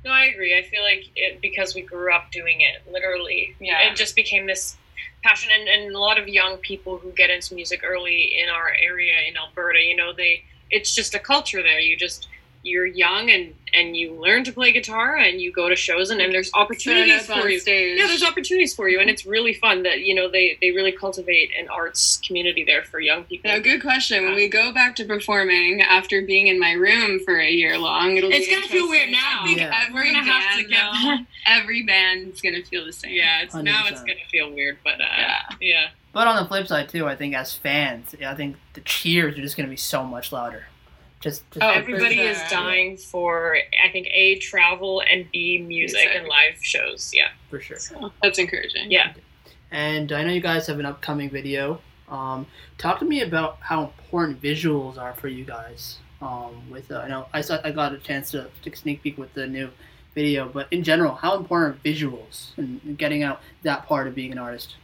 No, 0.04 0.12
I 0.12 0.26
agree. 0.26 0.56
I 0.56 0.62
feel 0.62 0.82
like 0.82 1.08
it 1.16 1.40
because 1.40 1.74
we 1.74 1.82
grew 1.82 2.14
up 2.14 2.30
doing 2.30 2.60
it, 2.60 2.82
literally. 2.90 3.56
Yeah. 3.58 3.90
It 3.90 3.96
just 3.96 4.14
became 4.14 4.46
this 4.46 4.76
passion, 5.22 5.50
and, 5.58 5.68
and 5.68 5.94
a 5.94 5.98
lot 5.98 6.18
of 6.18 6.28
young 6.28 6.56
people 6.58 6.98
who 6.98 7.10
get 7.12 7.30
into 7.30 7.54
music 7.54 7.82
early 7.84 8.36
in 8.40 8.48
our 8.48 8.72
area 8.80 9.14
in 9.28 9.36
Alberta, 9.36 9.80
you 9.80 9.96
know, 9.96 10.12
they 10.12 10.44
it's 10.70 10.94
just 10.94 11.14
a 11.14 11.18
culture 11.18 11.62
there. 11.62 11.80
You 11.80 11.96
just 11.96 12.28
you're 12.62 12.86
young 12.86 13.30
and 13.30 13.54
and 13.74 13.94
you 13.94 14.14
learn 14.14 14.42
to 14.44 14.52
play 14.52 14.72
guitar 14.72 15.14
and 15.16 15.40
you 15.42 15.52
go 15.52 15.68
to 15.68 15.76
shows 15.76 16.08
and, 16.10 16.20
and 16.22 16.32
there's 16.32 16.50
opportunities 16.54 17.26
for 17.26 17.48
you. 17.50 17.60
stage. 17.60 17.98
Yeah, 17.98 18.06
there's 18.06 18.22
opportunities 18.22 18.74
for 18.74 18.88
you, 18.88 18.98
and 18.98 19.10
it's 19.10 19.26
really 19.26 19.52
fun 19.54 19.82
that 19.82 20.00
you 20.00 20.14
know 20.14 20.28
they 20.28 20.56
they 20.60 20.70
really 20.70 20.90
cultivate 20.92 21.50
an 21.58 21.68
arts 21.68 22.18
community 22.26 22.64
there 22.64 22.82
for 22.84 22.98
young 23.00 23.24
people. 23.24 23.50
Now, 23.50 23.58
good 23.58 23.82
question. 23.82 24.24
When 24.24 24.34
we 24.34 24.48
go 24.48 24.72
back 24.72 24.96
to 24.96 25.04
performing 25.04 25.82
after 25.82 26.22
being 26.22 26.46
in 26.46 26.58
my 26.58 26.72
room 26.72 27.20
for 27.20 27.38
a 27.38 27.50
year 27.50 27.78
long, 27.78 28.16
it'll 28.16 28.30
It's 28.32 28.46
be 28.48 28.54
gonna 28.54 28.66
feel 28.68 28.88
weird 28.88 29.10
now. 29.10 29.40
I 29.42 29.46
think 29.46 29.58
Yeah. 29.58 29.84
every 29.86 29.94
We're 29.94 30.12
gonna 30.12 30.32
have 30.32 30.58
to 30.58 30.68
band, 30.68 30.70
get 30.70 30.82
though, 31.02 31.16
every 31.46 31.82
band's 31.82 32.40
gonna 32.40 32.64
feel 32.64 32.84
the 32.86 32.92
same. 32.92 33.12
Yeah, 33.12 33.42
it's 33.42 33.54
now 33.54 33.86
it's 33.86 34.00
gonna 34.00 34.14
feel 34.30 34.50
weird, 34.50 34.78
but 34.82 35.00
uh, 35.00 35.04
Yeah. 35.18 35.38
yeah. 35.60 35.86
but 36.12 36.26
on 36.26 36.36
the 36.42 36.48
flip 36.48 36.66
side 36.66 36.88
too 36.88 37.06
i 37.06 37.14
think 37.14 37.34
as 37.34 37.52
fans 37.54 38.14
i 38.26 38.34
think 38.34 38.56
the 38.72 38.80
cheers 38.80 39.36
are 39.38 39.42
just 39.42 39.56
going 39.56 39.66
to 39.66 39.70
be 39.70 39.76
so 39.76 40.02
much 40.04 40.32
louder 40.32 40.64
just, 41.20 41.48
just 41.50 41.62
Oh, 41.64 41.70
Everybody 41.70 42.16
for 42.16 42.22
is 42.22 42.42
dying 42.50 42.96
for, 42.96 43.56
I 43.84 43.90
think, 43.90 44.06
A, 44.10 44.38
travel, 44.38 45.02
and 45.10 45.30
B, 45.32 45.58
music 45.58 45.98
Music. 46.00 46.10
and 46.16 46.28
live 46.28 46.62
shows. 46.62 47.10
Yeah. 47.14 47.28
for 47.50 47.60
sure 47.60 47.78
So 47.78 48.12
that's 48.22 48.38
encouraging. 48.38 48.90
Yeah. 48.90 49.12
And 49.70 50.12
I 50.12 50.24
know 50.24 50.32
you 50.32 50.40
guys 50.40 50.66
have 50.66 50.78
an 50.78 50.86
upcoming 50.86 51.28
video. 51.30 51.80
Um, 52.08 52.46
talk 52.78 52.98
to 53.00 53.04
me 53.04 53.20
about 53.22 53.58
how 53.60 53.82
important 53.84 54.40
visuals 54.40 54.96
are 54.96 55.12
for 55.14 55.28
you 55.28 55.44
guys. 55.44 55.98
Um, 56.22 56.70
with 56.70 56.90
uh, 56.90 56.98
I 57.00 57.08
know 57.08 57.26
I 57.32 57.42
saw 57.42 57.58
I 57.62 57.70
got 57.70 57.92
a 57.92 57.98
chance 57.98 58.30
to 58.32 58.48
take 58.62 58.74
a 58.74 58.76
sneak 58.76 59.02
peek 59.02 59.18
with 59.18 59.32
the 59.34 59.46
new 59.46 59.70
video, 60.14 60.48
but 60.48 60.66
in 60.72 60.82
general, 60.82 61.14
how 61.14 61.36
important 61.36 61.76
are 61.76 61.78
visuals 61.88 62.56
and 62.56 62.96
getting 62.98 63.22
out 63.22 63.40
that 63.62 63.86
part 63.86 64.08
of 64.08 64.14
being 64.14 64.32
an 64.32 64.38
artist? 64.38 64.74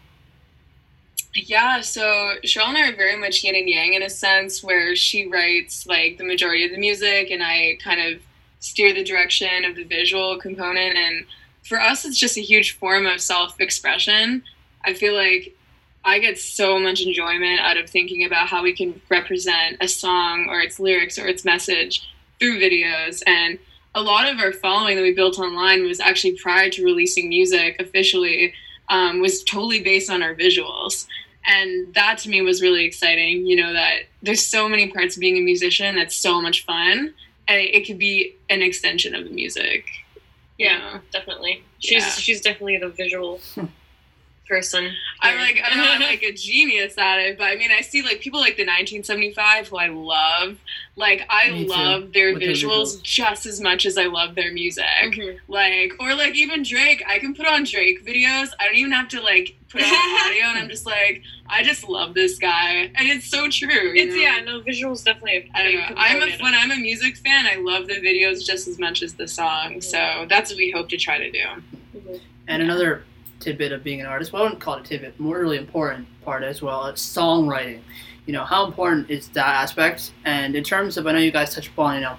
Yeah, 1.35 1.81
so 1.81 2.35
Cheryl 2.45 2.69
and 2.69 2.79
I 2.79 2.91
are 2.91 2.97
very 2.97 3.17
much 3.17 3.43
yin 3.43 3.57
and 3.57 3.69
yang 3.69 3.95
in 3.95 4.03
a 4.03 4.11
sense, 4.11 4.63
where 4.63 4.95
she 4.95 5.27
writes 5.27 5.87
like 5.87 6.17
the 6.17 6.25
majority 6.25 6.65
of 6.65 6.71
the 6.71 6.79
music, 6.79 7.31
and 7.31 7.43
I 7.43 7.77
kind 7.83 8.01
of 8.01 8.23
steer 8.61 8.95
the 8.95 9.03
direction 9.03 9.65
of 9.65 9.75
the 9.75 9.83
visual 9.83 10.39
component. 10.39 10.97
And 10.97 11.27
for 11.65 11.81
us, 11.81 12.05
it's 12.05 12.19
just 12.19 12.39
a 12.39 12.41
huge 12.41 12.77
form 12.79 13.07
of 13.07 13.21
self 13.21 13.61
expression. 13.61 14.45
I 14.85 14.95
feel 14.95 15.15
like 15.15 15.57
I 16.05 16.21
get 16.21 16.39
so 16.39 16.79
much 16.79 17.03
enjoyment 17.03 17.61
out 17.61 17.79
of 17.79 17.91
thinking 17.91 18.25
about 18.25 18.47
how 18.47 18.63
we 18.63 18.75
can 18.75 19.01
represent 19.11 19.79
a 19.81 19.89
song 19.89 20.47
or 20.49 20.61
its 20.61 20.79
lyrics 20.79 21.19
or 21.19 21.27
its 21.27 21.45
message 21.45 22.09
through 22.39 22.61
videos. 22.61 23.23
And 23.27 23.59
a 23.95 24.03
lot 24.03 24.33
of 24.33 24.39
our 24.39 24.53
following 24.53 24.97
that 24.97 25.03
we 25.03 25.15
built 25.15 25.39
online 25.39 25.85
was 25.85 25.99
actually 25.99 26.37
prior 26.37 26.71
to 26.71 26.85
releasing 26.85 27.29
music 27.29 27.81
officially, 27.81 28.55
um, 28.89 29.21
was 29.21 29.43
totally 29.43 29.83
based 29.83 30.11
on 30.11 30.23
our 30.23 30.35
visuals 30.35 31.07
and 31.47 31.93
that 31.95 32.19
to 32.19 32.29
me 32.29 32.41
was 32.43 32.63
really 32.63 32.85
exciting 32.85 33.47
you 33.47 33.57
know 33.57 33.73
that 33.73 34.05
there's 34.23 34.45
so 34.45 34.69
many 34.69 34.89
parts 34.91 35.17
of 35.17 35.21
being 35.21 35.37
a 35.37 35.41
musician 35.41 35.95
that's 35.95 36.17
so 36.17 36.41
much 36.41 36.65
fun. 36.65 37.15
And 37.47 37.61
it 37.61 37.87
could 37.87 37.99
be 37.99 38.37
an 38.49 38.63
extension 38.63 39.15
of 39.15 39.25
the 39.25 39.31
music. 39.31 39.85
Yeah 40.59 41.01
definitely. 41.13 41.63
She's 41.79 42.03
yeah. 42.03 42.11
she's 42.11 42.41
definitely 42.41 42.79
the 42.79 42.89
visual 42.89 43.41
person. 44.47 44.93
I'm 45.21 45.39
like 45.39 45.61
I'm 45.65 45.79
not 45.79 46.01
like 46.01 46.23
a 46.23 46.33
genius 46.49 46.97
at 46.99 47.19
it, 47.19 47.39
but 47.39 47.45
I 47.45 47.57
mean 47.57 47.71
I 47.71 47.81
see 47.81 48.03
like 48.03 48.21
people 48.21 48.41
like 48.41 48.57
the 48.57 48.63
1975 48.63 49.69
who 49.69 49.77
I 49.77 49.89
love. 49.89 50.59
Like 50.97 51.27
I 51.29 51.51
love 51.51 52.13
their 52.13 52.35
visuals, 52.35 52.39
their 52.39 52.49
visuals, 52.51 53.03
just 53.03 53.47
as 53.47 53.61
much 53.61 53.87
as 53.87 53.99
I 53.99 54.07
love 54.07 54.35
their 54.35 54.53
music. 54.53 54.85
Mm-hmm. 55.03 55.53
Like 55.53 55.93
or 55.99 56.15
like 56.15 56.35
even 56.37 56.63
Drake, 56.63 57.03
I 57.07 57.19
can 57.19 57.35
put 57.35 57.47
on 57.47 57.65
Drake 57.65 58.05
videos. 58.05 58.49
I 58.61 58.67
don't 58.67 58.77
even 58.77 58.93
have 58.93 59.09
to 59.09 59.21
like 59.21 59.57
put 59.71 59.83
on 59.83 59.89
audio, 60.27 60.45
and 60.45 60.59
I'm 60.59 60.69
just 60.69 60.87
like 60.87 61.23
I 61.49 61.63
just 61.63 61.89
love 61.89 62.15
this 62.15 62.39
guy, 62.39 62.91
and 62.95 63.09
it's 63.09 63.27
so 63.27 63.49
true. 63.51 63.93
It's 63.95 64.15
know? 64.15 64.21
yeah, 64.21 64.41
no 64.41 64.61
visuals 64.61 65.05
definitely. 65.05 65.51
I 65.55 65.63
don't 65.63 65.75
know. 65.75 65.95
I'm 65.97 66.23
a, 66.23 66.43
when 66.43 66.55
I'm 66.55 66.71
a 66.71 66.77
music 66.77 67.17
fan, 67.17 67.47
I 67.47 67.57
love 67.57 67.87
the 67.87 67.95
videos 67.95 68.45
just 68.45 68.69
as 68.69 68.79
much 68.79 69.03
as 69.03 69.15
the 69.15 69.27
song. 69.29 69.73
Mm-hmm. 69.73 69.81
So 69.81 70.27
that's 70.29 70.51
what 70.51 70.59
we 70.59 70.71
hope 70.71 70.89
to 70.91 70.97
try 70.97 71.19
to 71.19 71.31
do. 71.31 71.45
Mm-hmm. 71.97 72.17
And 72.47 72.63
another 72.63 73.05
tidbit 73.45 73.73
of 73.73 73.85
being 73.85 74.01
an 74.01 74.07
artist. 74.07 74.33
Well, 74.33 74.43
I 74.43 74.45
wouldn't 74.47 74.61
call 74.61 74.75
it 74.75 74.81
a 74.81 74.85
tidbit. 74.85 75.21
More 75.21 75.39
really 75.39 75.59
important 75.59 76.07
part 76.23 76.43
as 76.43 76.63
well. 76.63 76.87
It's 76.87 77.05
songwriting. 77.05 77.81
You 78.27 78.33
know, 78.33 78.45
how 78.45 78.65
important 78.67 79.11
is 79.11 79.29
that 79.29 79.47
aspect? 79.47 80.13
And 80.25 80.57
in 80.57 80.65
terms 80.65 80.97
of, 80.97 81.07
I 81.07 81.13
know 81.13 81.19
you 81.19 81.31
guys 81.31 81.55
touch 81.55 81.69
upon, 81.69 81.97
you 81.97 82.01
know, 82.03 82.17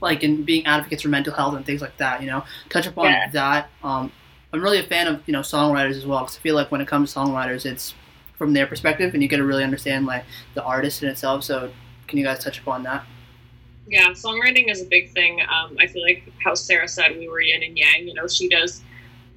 like 0.00 0.22
in 0.22 0.44
being 0.44 0.64
advocates 0.66 1.02
for 1.02 1.08
mental 1.08 1.32
health 1.32 1.54
and 1.54 1.64
things 1.64 1.80
like 1.80 1.96
that. 1.96 2.20
You 2.20 2.28
know, 2.28 2.44
touch 2.68 2.86
upon 2.86 3.06
yeah. 3.06 3.30
that. 3.30 3.70
Um, 3.82 4.12
I'm 4.52 4.62
really 4.62 4.78
a 4.78 4.82
fan 4.82 5.06
of 5.06 5.22
you 5.26 5.32
know 5.32 5.40
songwriters 5.40 5.96
as 5.96 6.06
well 6.06 6.20
because 6.20 6.36
I 6.36 6.40
feel 6.40 6.54
like 6.54 6.70
when 6.70 6.80
it 6.80 6.88
comes 6.88 7.12
to 7.12 7.18
songwriters, 7.18 7.66
it's 7.66 7.94
from 8.36 8.52
their 8.52 8.66
perspective, 8.66 9.14
and 9.14 9.22
you 9.22 9.28
get 9.28 9.38
to 9.38 9.44
really 9.44 9.64
understand 9.64 10.06
like 10.06 10.24
the 10.54 10.62
artist 10.62 11.02
in 11.02 11.08
itself. 11.08 11.44
So, 11.44 11.70
can 12.06 12.18
you 12.18 12.24
guys 12.24 12.42
touch 12.42 12.58
upon 12.58 12.82
that? 12.84 13.04
Yeah, 13.88 14.08
songwriting 14.10 14.70
is 14.70 14.82
a 14.82 14.86
big 14.86 15.12
thing. 15.12 15.40
Um, 15.42 15.76
I 15.78 15.86
feel 15.86 16.02
like 16.02 16.24
how 16.44 16.54
Sarah 16.54 16.88
said 16.88 17.16
we 17.16 17.28
were 17.28 17.40
yin 17.40 17.62
and 17.62 17.76
yang. 17.76 18.06
You 18.06 18.14
know, 18.14 18.26
she 18.26 18.48
does 18.48 18.82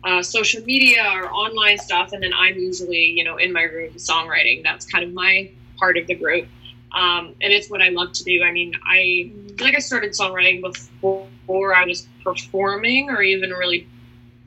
uh, 0.03 0.21
social 0.23 0.63
media 0.63 1.03
or 1.15 1.31
online 1.31 1.77
stuff, 1.77 2.13
and 2.13 2.23
then 2.23 2.33
I'm 2.33 2.55
usually, 2.55 3.05
you 3.05 3.23
know, 3.23 3.37
in 3.37 3.51
my 3.51 3.63
room 3.63 3.93
songwriting. 3.93 4.63
That's 4.63 4.85
kind 4.85 5.03
of 5.03 5.13
my 5.13 5.51
part 5.77 5.97
of 5.97 6.07
the 6.07 6.15
group, 6.15 6.47
um, 6.93 7.35
and 7.41 7.53
it's 7.53 7.69
what 7.69 7.81
I 7.81 7.89
love 7.89 8.13
to 8.13 8.23
do. 8.23 8.43
I 8.43 8.51
mean, 8.51 8.73
I 8.85 9.31
like 9.59 9.75
I 9.75 9.79
started 9.79 10.11
songwriting 10.11 10.61
before 10.61 11.75
I 11.75 11.85
was 11.85 12.07
performing 12.23 13.09
or 13.09 13.21
even 13.21 13.51
really 13.51 13.87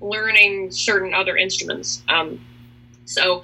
learning 0.00 0.70
certain 0.70 1.14
other 1.14 1.36
instruments. 1.36 2.02
Um, 2.08 2.40
so 3.04 3.42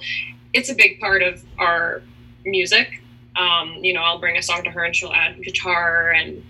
it's 0.53 0.69
a 0.69 0.75
big 0.75 0.99
part 0.99 1.21
of 1.21 1.43
our 1.57 2.01
music. 2.45 3.01
Um, 3.35 3.75
you 3.81 3.93
know, 3.93 4.01
I'll 4.01 4.19
bring 4.19 4.37
a 4.37 4.41
song 4.41 4.63
to 4.63 4.71
her 4.71 4.83
and 4.83 4.95
she'll 4.95 5.13
add 5.13 5.41
guitar 5.41 6.11
and 6.11 6.43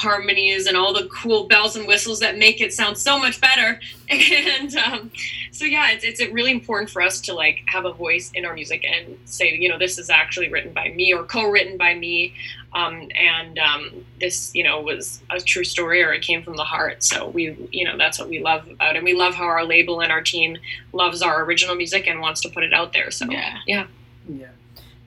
harmonies 0.00 0.66
and 0.66 0.76
all 0.76 0.92
the 0.94 1.08
cool 1.08 1.44
bells 1.44 1.76
and 1.76 1.86
whistles 1.86 2.20
that 2.20 2.38
make 2.38 2.60
it 2.60 2.72
sound 2.72 2.96
so 2.96 3.18
much 3.18 3.40
better. 3.40 3.80
And 4.10 4.74
um, 4.74 5.12
so, 5.52 5.64
yeah, 5.64 5.92
it's, 5.92 6.02
it's 6.02 6.20
really 6.32 6.50
important 6.50 6.90
for 6.90 7.00
us 7.00 7.20
to 7.20 7.32
like 7.32 7.60
have 7.66 7.84
a 7.84 7.92
voice 7.92 8.32
in 8.34 8.44
our 8.44 8.52
music 8.54 8.84
and 8.84 9.16
say, 9.24 9.54
you 9.54 9.68
know, 9.68 9.78
this 9.78 9.98
is 9.98 10.10
actually 10.10 10.48
written 10.48 10.72
by 10.72 10.88
me 10.88 11.14
or 11.14 11.22
co-written 11.22 11.76
by 11.76 11.94
me. 11.94 12.34
Um, 12.72 13.08
and 13.14 13.56
um, 13.60 14.04
this, 14.18 14.52
you 14.52 14.64
know, 14.64 14.80
was 14.80 15.22
a 15.30 15.38
true 15.38 15.62
story 15.62 16.02
or 16.02 16.12
it 16.12 16.22
came 16.22 16.42
from 16.42 16.56
the 16.56 16.64
heart. 16.64 17.04
So 17.04 17.28
we, 17.28 17.56
you 17.70 17.84
know, 17.84 17.96
that's 17.96 18.18
what 18.18 18.28
we 18.28 18.40
love 18.40 18.66
about 18.66 18.96
it. 18.96 18.98
And 18.98 19.04
we 19.04 19.14
love 19.14 19.34
how 19.34 19.44
our 19.44 19.64
label 19.64 20.00
and 20.00 20.10
our 20.10 20.22
team 20.22 20.58
loves 20.92 21.22
our 21.22 21.44
original 21.44 21.76
music 21.76 22.08
and 22.08 22.20
wants 22.20 22.40
to 22.40 22.48
put 22.48 22.64
it 22.64 22.72
out 22.72 22.92
there. 22.92 23.12
So, 23.12 23.26
yeah. 23.26 23.58
Yeah. 23.64 23.86
yeah. 24.28 24.48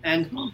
And 0.04 0.54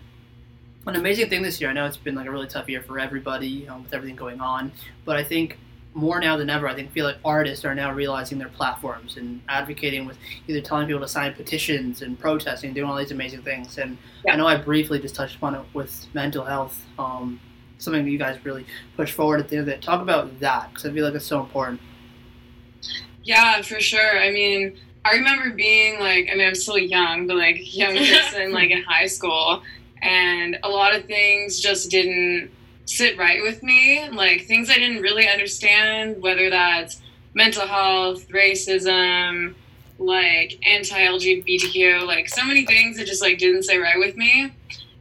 an 0.88 0.95
amazing 0.95 1.29
thing 1.29 1.41
this 1.41 1.59
year. 1.59 1.69
I 1.69 1.74
know 1.74 1.86
it's 1.86 1.98
been 1.98 2.15
like 2.15 2.27
a 2.27 2.31
really 2.31 2.48
tough 2.48 2.69
year 2.69 2.81
for 2.81 3.00
everybody 3.00 3.67
um, 3.67 3.83
with 3.83 3.93
everything 3.93 4.15
going 4.15 4.41
on, 4.41 4.71
but 5.05 5.17
I 5.17 5.24
think 5.24 5.57
more 5.93 6.19
now 6.19 6.38
than 6.38 6.50
ever, 6.50 6.67
I 6.67 6.75
think 6.75 6.91
feel 6.91 7.05
like 7.05 7.17
artists 7.25 7.65
are 7.65 7.74
now 7.74 7.91
realizing 7.91 8.38
their 8.38 8.50
platforms 8.50 9.17
and 9.17 9.41
advocating 9.50 10.05
with 10.05 10.17
either 10.48 10.62
telling 10.62 10.88
people 10.88 11.01
to 11.01 11.07
sign 11.07 11.33
petitions 11.33 12.01
and 12.01 12.17
protesting, 12.17 12.74
doing 12.74 12.89
all 12.89 12.95
these 12.95 13.12
amazing 13.12 13.41
things. 13.41 13.77
And 13.77 13.98
yeah. 14.25 14.33
I 14.33 14.36
know 14.36 14.48
I 14.48 14.57
briefly 14.57 15.00
just 15.00 15.15
touched 15.15 15.38
upon 15.38 15.55
it 15.55 15.62
with 15.74 16.07
mental 16.13 16.45
health, 16.45 16.86
um, 16.98 17.39
something 17.79 18.05
that 18.05 18.12
you 18.12 18.17
guys 18.17 18.43
really 18.45 18.65
push 18.95 19.12
forward 19.12 19.39
at 19.39 19.50
the 19.50 19.57
end 19.57 19.67
of 19.67 19.74
it. 19.74 19.81
Talk 19.81 20.01
about 20.01 20.39
that 20.39 20.69
because 20.69 20.86
I 20.86 20.93
feel 20.93 21.05
like 21.05 21.15
it's 21.15 21.25
so 21.25 21.39
important. 21.39 21.81
Yeah, 23.24 23.62
for 23.62 23.79
sure. 23.79 24.19
I 24.19 24.31
mean, 24.31 24.77
I 25.05 25.13
remember 25.13 25.51
being 25.51 26.00
like, 26.00 26.29
I 26.31 26.36
mean, 26.36 26.48
I'm 26.48 26.55
still 26.55 26.77
young, 26.77 27.25
but 27.25 27.36
like 27.36 27.75
young 27.75 27.98
person, 27.98 28.51
like 28.51 28.69
in 28.69 28.83
high 28.83 29.07
school 29.07 29.63
and 30.01 30.58
a 30.63 30.70
lot 30.70 30.96
of 30.96 31.06
things 31.06 31.60
just 31.60 31.89
didn't 31.89 32.51
sit 32.86 33.18
right 33.18 33.41
with 33.41 33.62
me. 33.63 34.10
Like 34.10 34.46
things 34.46 34.70
I 34.70 34.75
didn't 34.75 35.01
really 35.01 35.27
understand, 35.27 36.22
whether 36.22 36.50
that's 36.50 37.01
mental 37.34 37.68
health, 37.68 38.27
racism, 38.29 39.56
like 40.00 40.58
anti-LGBTQ, 40.65 42.06
like 42.06 42.29
so 42.29 42.44
many 42.46 42.65
things 42.65 42.98
that 42.98 43.06
just 43.06 43.22
like 43.22 43.38
didn't 43.38 43.63
sit 43.63 43.77
right 43.79 44.00
with 44.00 44.15
me. 44.15 44.53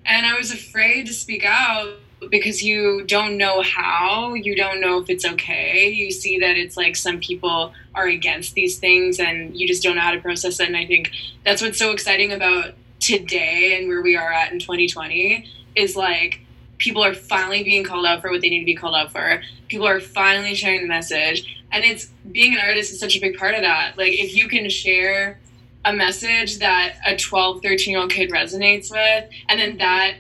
And 0.05 0.27
I 0.27 0.37
was 0.37 0.51
afraid 0.51 1.07
to 1.07 1.13
speak 1.13 1.45
out 1.45 1.95
because 2.31 2.63
you 2.63 3.05
don't 3.05 3.37
know 3.37 3.63
how, 3.63 4.35
you 4.35 4.57
don't 4.57 4.81
know 4.81 4.99
if 4.99 5.09
it's 5.09 5.25
okay. 5.25 5.89
You 5.89 6.11
see 6.11 6.39
that 6.41 6.57
it's 6.57 6.77
like 6.77 6.97
some 6.97 7.21
people 7.21 7.73
are 7.95 8.07
against 8.07 8.55
these 8.55 8.79
things 8.79 9.21
and 9.21 9.57
you 9.57 9.69
just 9.69 9.83
don't 9.83 9.97
know 9.97 10.03
how 10.03 10.11
to 10.11 10.21
process 10.21 10.59
it. 10.61 10.67
And 10.67 10.77
I 10.77 10.87
think 10.87 11.13
that's 11.45 11.63
what's 11.63 11.79
so 11.79 11.93
exciting 11.93 12.33
about 12.33 12.75
today 13.01 13.79
and 13.79 13.89
where 13.89 14.03
we 14.03 14.17
are 14.17 14.33
at 14.33 14.53
in 14.53 14.59
2020 14.59 15.47
is 15.75 15.97
like 15.97 16.41
people 16.79 17.05
are 17.05 17.15
finally 17.15 17.63
being 17.63 17.85
called 17.85 18.07
out 18.07 18.23
for 18.23 18.31
what 18.31 18.41
they 18.41 18.49
need 18.49 18.61
to 18.61 18.65
be 18.65 18.75
called 18.75 18.95
out 18.95 19.13
for. 19.13 19.43
People 19.69 19.87
are 19.87 20.01
finally 20.01 20.55
sharing 20.55 20.83
the 20.83 20.89
message. 20.89 21.63
And 21.71 21.85
it's 21.85 22.07
being 22.33 22.55
an 22.55 22.61
artist 22.61 22.93
is 22.93 23.01
such 23.01 23.17
a 23.17 23.21
big 23.21 23.37
part 23.37 23.55
of 23.55 23.63
that. 23.63 23.99
Like 23.99 24.13
if 24.13 24.35
you 24.35 24.49
can 24.49 24.71
share 24.71 25.39
a 25.85 25.93
message 25.93 26.59
that 26.59 26.97
a 27.07 27.17
12, 27.17 27.63
13 27.63 27.93
year 27.93 28.01
old 28.01 28.11
kid 28.11 28.31
resonates 28.31 28.91
with, 28.91 29.31
and 29.49 29.61
then 29.61 29.79
that 29.79 30.17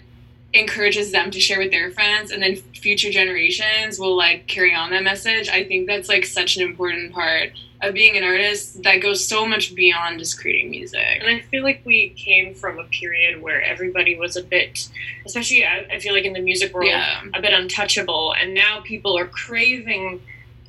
encourages 0.54 1.12
them 1.12 1.30
to 1.30 1.40
share 1.40 1.58
with 1.58 1.70
their 1.70 1.90
friends 1.90 2.30
and 2.30 2.42
then 2.42 2.56
future 2.56 3.10
generations 3.10 3.98
will 3.98 4.16
like 4.16 4.46
carry 4.46 4.74
on 4.74 4.90
that 4.90 5.02
message. 5.02 5.48
I 5.48 5.64
think 5.64 5.86
that's 5.86 6.08
like 6.08 6.24
such 6.24 6.56
an 6.56 6.62
important 6.62 7.12
part 7.12 7.50
of 7.80 7.94
being 7.94 8.16
an 8.16 8.24
artist 8.24 8.82
that 8.82 8.96
goes 8.96 9.26
so 9.26 9.46
much 9.46 9.74
beyond 9.74 10.18
just 10.18 10.40
creating 10.40 10.70
music. 10.70 11.18
And 11.20 11.28
I 11.28 11.40
feel 11.42 11.62
like 11.62 11.82
we 11.84 12.10
came 12.10 12.54
from 12.54 12.78
a 12.78 12.84
period 12.84 13.40
where 13.40 13.62
everybody 13.62 14.18
was 14.18 14.36
a 14.36 14.42
bit, 14.42 14.88
especially 15.24 15.64
I, 15.64 15.98
feel 16.00 16.12
like 16.12 16.24
in 16.24 16.32
the 16.32 16.40
music 16.40 16.74
world, 16.74 16.88
yeah. 16.88 17.22
a 17.34 17.40
bit 17.40 17.52
untouchable. 17.52 18.34
And 18.34 18.52
now 18.52 18.80
people 18.80 19.16
are 19.16 19.26
craving, 19.26 20.20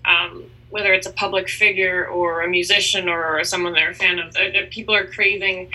um, 0.06 0.46
whether 0.70 0.94
it's 0.94 1.08
a 1.08 1.12
public 1.12 1.50
figure 1.50 2.06
or 2.06 2.42
a 2.42 2.48
musician 2.48 3.10
or 3.10 3.44
someone 3.44 3.74
they're 3.74 3.92
a 3.92 3.96
fan 3.96 4.20
of, 4.20 4.36
people 4.70 4.94
are 4.94 5.06
craving 5.06 5.72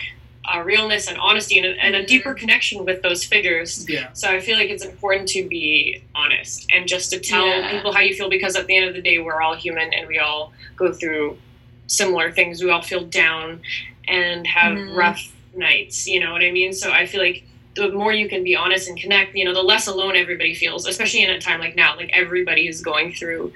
uh, 0.47 0.63
realness 0.63 1.09
and 1.09 1.19
honesty 1.19 1.59
and 1.59 1.67
a, 1.67 1.83
and 1.83 1.95
a, 1.95 2.05
deeper 2.05 2.35
connection 2.35 2.85
with 2.85 3.03
those 3.03 3.25
figures. 3.25 3.89
Yeah. 3.89 4.13
So 4.13 4.29
I 4.29 4.41
feel 4.41 4.59
like 4.59 4.69
it's 4.69 4.85
important 4.85 5.29
to 5.31 5.49
be 5.49 6.03
honest 6.15 6.71
and 6.71 6.87
just 6.87 7.11
to 7.11 7.21
tell 7.21 7.47
yeah. 7.47 7.71
people 7.71 7.93
how 7.93 8.01
you 8.01 8.15
feel 8.15 8.29
because 8.29 8.55
at 8.57 8.67
the 8.67 8.77
end 8.77 8.89
of 8.89 8.95
the 8.95 9.01
day, 9.01 9.19
we're 9.19 9.41
all 9.41 9.55
human 9.55 9.93
and 9.95 10.07
we 10.07 10.19
all 10.19 10.53
go 10.77 10.93
through 10.93 11.39
similar 11.87 12.31
things. 12.31 12.63
We 12.63 12.71
all 12.71 12.83
feel 12.83 13.05
down 13.05 13.63
and 14.07 14.47
have 14.47 14.77
mm. 14.77 14.95
rough 14.95 15.33
nights. 15.55 16.07
You 16.07 16.21
know 16.21 16.33
what 16.33 16.43
I 16.43 16.51
mean? 16.51 16.73
So 16.73 16.91
I 16.91 17.07
feel 17.07 17.21
like 17.21 17.45
the 17.75 17.91
more 17.91 18.13
you 18.13 18.29
can 18.29 18.45
be 18.45 18.55
honest 18.55 18.89
and 18.89 18.99
connect, 18.99 19.35
you 19.35 19.45
know, 19.45 19.55
the 19.55 19.63
less 19.63 19.87
alone 19.87 20.15
everybody 20.15 20.55
feels, 20.55 20.87
especially 20.87 21.23
in 21.23 21.31
a 21.31 21.41
time 21.41 21.61
like 21.61 21.75
now. 21.75 21.97
Like 21.97 22.11
everybody 22.13 22.69
is 22.69 22.83
going 22.83 23.15
through 23.15 23.53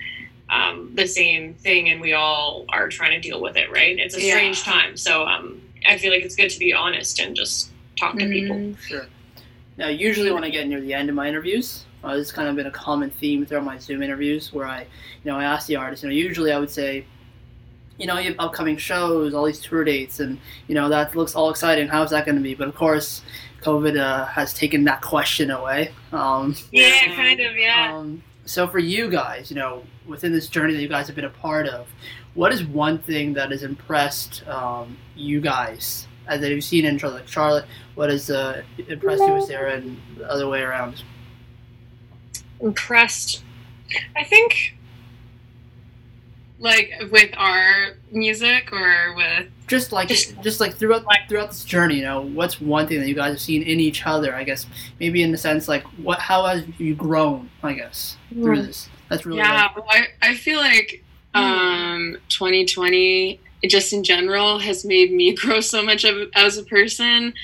um, 0.50 0.92
the 0.94 1.06
same 1.06 1.54
thing 1.54 1.90
and 1.90 2.00
we 2.00 2.14
all 2.14 2.64
are 2.70 2.88
trying 2.88 3.10
to 3.10 3.20
deal 3.20 3.40
with 3.40 3.56
it, 3.56 3.70
right? 3.70 3.98
It's 3.98 4.16
a 4.16 4.20
strange 4.20 4.66
yeah. 4.66 4.72
time. 4.72 4.96
So, 4.96 5.26
um, 5.26 5.60
I 5.88 5.98
feel 5.98 6.12
like 6.12 6.22
it's 6.22 6.36
good 6.36 6.50
to 6.50 6.58
be 6.58 6.72
honest 6.72 7.18
and 7.18 7.34
just 7.34 7.70
talk 7.98 8.16
to 8.16 8.24
mm-hmm. 8.24 8.32
people. 8.32 8.76
Sure. 8.86 9.06
Now, 9.76 9.88
usually 9.88 10.30
when 10.30 10.44
I 10.44 10.50
get 10.50 10.68
near 10.68 10.80
the 10.80 10.94
end 10.94 11.08
of 11.08 11.14
my 11.14 11.26
interviews, 11.28 11.84
Uh, 12.04 12.14
this 12.14 12.28
has 12.28 12.32
kind 12.32 12.48
of 12.48 12.54
been 12.54 12.66
a 12.66 12.70
common 12.70 13.10
theme 13.10 13.44
throughout 13.44 13.64
my 13.64 13.76
Zoom 13.78 14.02
interviews, 14.02 14.52
where 14.52 14.66
I, 14.66 14.80
you 14.82 15.26
know, 15.30 15.36
I 15.36 15.42
ask 15.42 15.66
the 15.66 15.74
artist. 15.74 16.04
You 16.04 16.10
know, 16.10 16.14
usually 16.14 16.52
I 16.52 16.58
would 16.58 16.70
say, 16.70 17.04
you 17.98 18.06
know, 18.06 18.18
you 18.18 18.30
have 18.30 18.38
upcoming 18.38 18.78
shows, 18.78 19.34
all 19.34 19.44
these 19.44 19.60
tour 19.60 19.82
dates, 19.82 20.20
and 20.20 20.38
you 20.68 20.74
know 20.76 20.88
that 20.88 21.16
looks 21.16 21.34
all 21.34 21.50
exciting. 21.50 21.88
How's 21.88 22.10
that 22.10 22.24
going 22.24 22.36
to 22.36 22.42
be? 22.42 22.54
But 22.54 22.68
of 22.68 22.76
course, 22.76 23.22
COVID 23.62 23.98
uh, 23.98 24.26
has 24.26 24.54
taken 24.54 24.84
that 24.84 25.00
question 25.02 25.50
away. 25.50 25.90
Um, 26.12 26.54
yeah, 26.70 27.16
kind 27.16 27.40
of, 27.40 27.56
yeah. 27.56 27.96
um, 27.96 28.22
so 28.48 28.66
for 28.66 28.78
you 28.78 29.10
guys, 29.10 29.50
you 29.50 29.56
know, 29.56 29.84
within 30.06 30.32
this 30.32 30.48
journey 30.48 30.72
that 30.72 30.80
you 30.80 30.88
guys 30.88 31.06
have 31.06 31.14
been 31.14 31.26
a 31.26 31.30
part 31.30 31.66
of, 31.66 31.86
what 32.34 32.52
is 32.52 32.64
one 32.64 32.98
thing 32.98 33.34
that 33.34 33.50
has 33.50 33.62
impressed 33.62 34.46
um, 34.48 34.96
you 35.14 35.40
guys 35.40 36.06
as 36.26 36.40
that 36.40 36.50
you've 36.50 36.64
seen 36.64 36.84
in 36.86 36.96
Charlotte? 36.96 37.28
Charlotte, 37.28 37.66
what 37.94 38.10
has 38.10 38.30
uh, 38.30 38.62
impressed 38.88 39.22
you 39.22 39.34
with 39.34 39.44
Sarah, 39.44 39.74
and 39.74 40.00
the 40.16 40.30
other 40.30 40.48
way 40.48 40.62
around? 40.62 41.02
Impressed. 42.60 43.42
I 44.16 44.24
think 44.24 44.76
Like 46.58 46.92
with 47.10 47.30
our 47.36 47.96
music 48.10 48.72
or 48.72 49.14
with 49.14 49.48
Just 49.68 49.92
like 49.92 50.08
Just- 50.08 50.40
just, 50.42 50.60
like 50.60 50.76
throughout 50.76 51.04
like- 51.04 51.28
throughout 51.28 51.50
this 51.50 51.64
journey, 51.64 51.96
you 51.96 52.02
know, 52.02 52.22
what's 52.22 52.60
one 52.60 52.86
thing 52.88 53.00
that 53.00 53.08
you 53.08 53.14
guys 53.14 53.32
have 53.32 53.40
seen 53.40 53.62
in 53.62 53.78
each 53.80 54.06
other? 54.06 54.34
I 54.34 54.42
guess 54.44 54.66
maybe 54.98 55.22
in 55.22 55.30
the 55.32 55.38
sense 55.38 55.68
like 55.68 55.84
what 56.02 56.18
how 56.18 56.44
have 56.46 56.64
you 56.80 56.94
grown? 56.94 57.50
I 57.62 57.74
guess 57.74 58.16
through 58.32 58.62
this. 58.62 58.88
That's 59.08 59.24
really 59.24 59.38
yeah, 59.38 59.68
well, 59.76 59.86
I, 59.88 60.08
I 60.22 60.34
feel 60.34 60.58
like 60.58 61.02
um 61.34 62.16
2020 62.28 63.38
just 63.66 63.92
in 63.92 64.02
general 64.04 64.58
has 64.58 64.84
made 64.84 65.12
me 65.12 65.34
grow 65.40 65.60
so 65.60 65.82
much 65.82 66.04
of, 66.04 66.28
as 66.34 66.56
a 66.58 66.62
person 66.64 67.34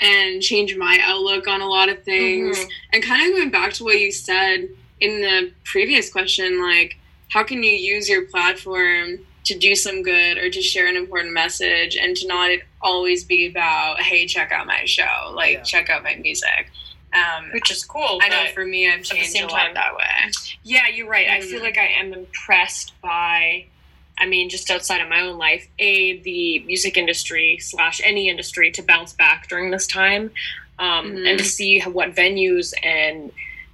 and 0.00 0.42
change 0.42 0.76
my 0.76 0.98
outlook 1.02 1.46
on 1.46 1.60
a 1.60 1.66
lot 1.66 1.88
of 1.88 2.02
things 2.04 2.58
Mhm. 2.58 2.68
and 2.92 3.02
kind 3.02 3.28
of 3.30 3.36
going 3.36 3.50
back 3.50 3.72
to 3.74 3.84
what 3.84 4.00
you 4.00 4.10
said 4.10 4.68
in 5.00 5.20
the 5.20 5.52
previous 5.64 6.10
question 6.10 6.62
like 6.62 6.96
how 7.28 7.42
can 7.44 7.62
you 7.62 7.70
use 7.72 8.08
your 8.08 8.22
platform 8.26 9.18
to 9.44 9.58
do 9.58 9.74
some 9.74 10.02
good 10.02 10.38
or 10.38 10.48
to 10.50 10.62
share 10.62 10.86
an 10.86 10.96
important 10.96 11.32
message 11.34 11.96
and 11.96 12.16
to 12.16 12.26
not 12.26 12.50
always 12.82 13.24
be 13.24 13.46
about 13.46 14.00
hey 14.00 14.26
check 14.26 14.52
out 14.52 14.66
my 14.66 14.82
show 14.84 15.32
like 15.34 15.52
Yeah. 15.58 15.62
check 15.62 15.90
out 15.90 16.02
my 16.02 16.14
music 16.16 16.70
um, 17.14 17.50
which 17.52 17.70
is 17.70 17.84
cool. 17.84 18.18
i 18.22 18.28
know 18.28 18.44
for 18.54 18.64
me 18.64 18.90
i've 18.90 19.00
the 19.00 19.04
changed 19.04 19.30
same 19.32 19.44
a 19.44 19.48
time- 19.48 19.66
lot 19.68 19.74
that 19.74 19.94
way 19.94 20.32
Yeah, 20.64 20.88
you're 20.88 21.06
right. 21.08 21.28
I 21.28 21.40
feel 21.42 21.60
Mhm. 21.60 21.64
like 21.64 21.76
I 21.78 21.88
am 22.00 22.14
impressed 22.14 22.98
by, 23.02 23.66
I 24.16 24.24
mean, 24.26 24.48
just 24.48 24.70
outside 24.70 25.02
of 25.02 25.08
my 25.10 25.20
own 25.20 25.36
life, 25.36 25.68
a 25.78 26.16
the 26.20 26.60
music 26.60 26.96
industry 26.96 27.58
slash 27.60 28.00
any 28.02 28.30
industry 28.30 28.70
to 28.72 28.82
bounce 28.82 29.12
back 29.12 29.46
during 29.50 29.70
this 29.70 29.86
time, 29.86 30.30
um, 30.78 31.12
Mhm. 31.12 31.28
and 31.28 31.38
to 31.38 31.44
see 31.44 31.80
what 31.80 32.14
venues 32.14 32.72
and 32.82 33.30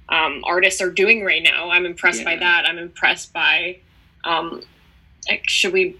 um, 0.09 0.43
artists 0.45 0.81
are 0.81 0.89
doing 0.89 1.23
right 1.23 1.41
now. 1.41 1.69
I'm 1.69 1.85
impressed 1.85 2.25
by 2.25 2.35
that. 2.35 2.67
I'm 2.67 2.77
impressed 2.77 3.31
by, 3.31 3.77
um, 4.25 4.61
like, 5.29 5.49
should 5.49 5.73
we, 5.73 5.97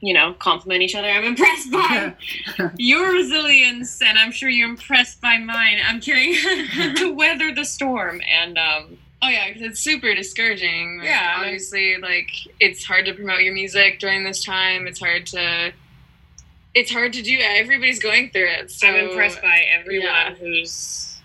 you 0.00 0.14
know, 0.14 0.34
compliment 0.34 0.82
each 0.82 0.94
other? 0.94 1.08
I'm 1.08 1.24
impressed 1.24 1.70
by 1.70 2.14
your 2.76 3.12
resilience, 3.12 4.00
and 4.02 4.18
I'm 4.18 4.32
sure 4.32 4.48
you're 4.48 4.68
impressed 4.68 5.20
by 5.20 5.38
mine. 5.38 5.78
I'm 5.84 6.00
kidding. 6.00 6.34
to 6.96 7.12
weather 7.14 7.54
the 7.54 7.64
storm 7.64 8.20
and. 8.28 8.58
Um, 8.58 8.98
Oh 9.22 9.28
yeah, 9.28 9.48
because 9.48 9.62
it's 9.62 9.80
super 9.80 10.14
discouraging. 10.14 10.98
Like, 10.98 11.08
Yeah, 11.08 11.36
obviously, 11.38 11.98
like 11.98 12.30
it's 12.58 12.84
hard 12.84 13.04
to 13.06 13.14
promote 13.14 13.40
your 13.40 13.52
music 13.52 13.98
during 13.98 14.24
this 14.24 14.42
time. 14.44 14.86
It's 14.86 14.98
hard 14.98 15.26
to, 15.26 15.72
it's 16.74 16.90
hard 16.90 17.12
to 17.12 17.22
do. 17.22 17.38
Everybody's 17.38 17.98
going 17.98 18.30
through 18.30 18.48
it. 18.48 18.70
So 18.70 18.88
I'm 18.88 19.10
impressed 19.10 19.42
by 19.42 19.64
everyone 19.78 20.06
yeah. 20.06 20.34
who's. 20.34 21.18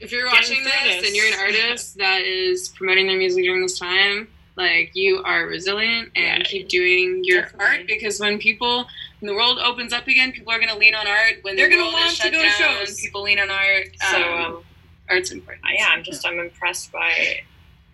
If 0.00 0.12
you're 0.12 0.26
watching 0.26 0.64
this, 0.64 0.82
this. 0.82 1.06
and 1.06 1.14
you're 1.14 1.26
an 1.26 1.38
artist 1.38 1.98
that 1.98 2.22
is 2.22 2.68
promoting 2.70 3.06
their 3.06 3.18
music 3.18 3.44
during 3.44 3.62
this 3.62 3.78
time, 3.78 4.28
like 4.56 4.90
you 4.94 5.22
are 5.24 5.46
resilient 5.46 6.10
and 6.16 6.38
Yeah, 6.38 6.44
keep 6.44 6.68
doing 6.68 7.22
your 7.24 7.42
definitely. 7.42 7.66
art 7.66 7.86
because 7.86 8.20
when 8.20 8.38
people, 8.38 8.86
when 9.20 9.26
the 9.28 9.34
world 9.34 9.58
opens 9.58 9.92
up 9.92 10.06
again, 10.06 10.30
people 10.32 10.52
are 10.52 10.58
going 10.58 10.68
to 10.70 10.76
lean 10.78 10.94
on 10.94 11.06
art. 11.06 11.34
When 11.42 11.56
They're 11.56 11.68
the 11.68 11.76
gonna 11.76 11.92
want 11.92 12.10
to 12.10 12.16
shut 12.16 12.32
go 12.32 12.38
to 12.38 12.44
down, 12.44 12.86
shows. 12.86 13.00
people 13.00 13.22
lean 13.22 13.38
on 13.40 13.50
art. 13.50 13.86
So 14.10 14.16
Um, 14.16 14.44
um, 14.44 14.64
art's 15.10 15.30
important. 15.32 15.64
yeah, 15.76 15.88
I'm 15.90 16.02
just 16.04 16.26
I'm 16.26 16.38
impressed 16.38 16.92
by 16.92 17.40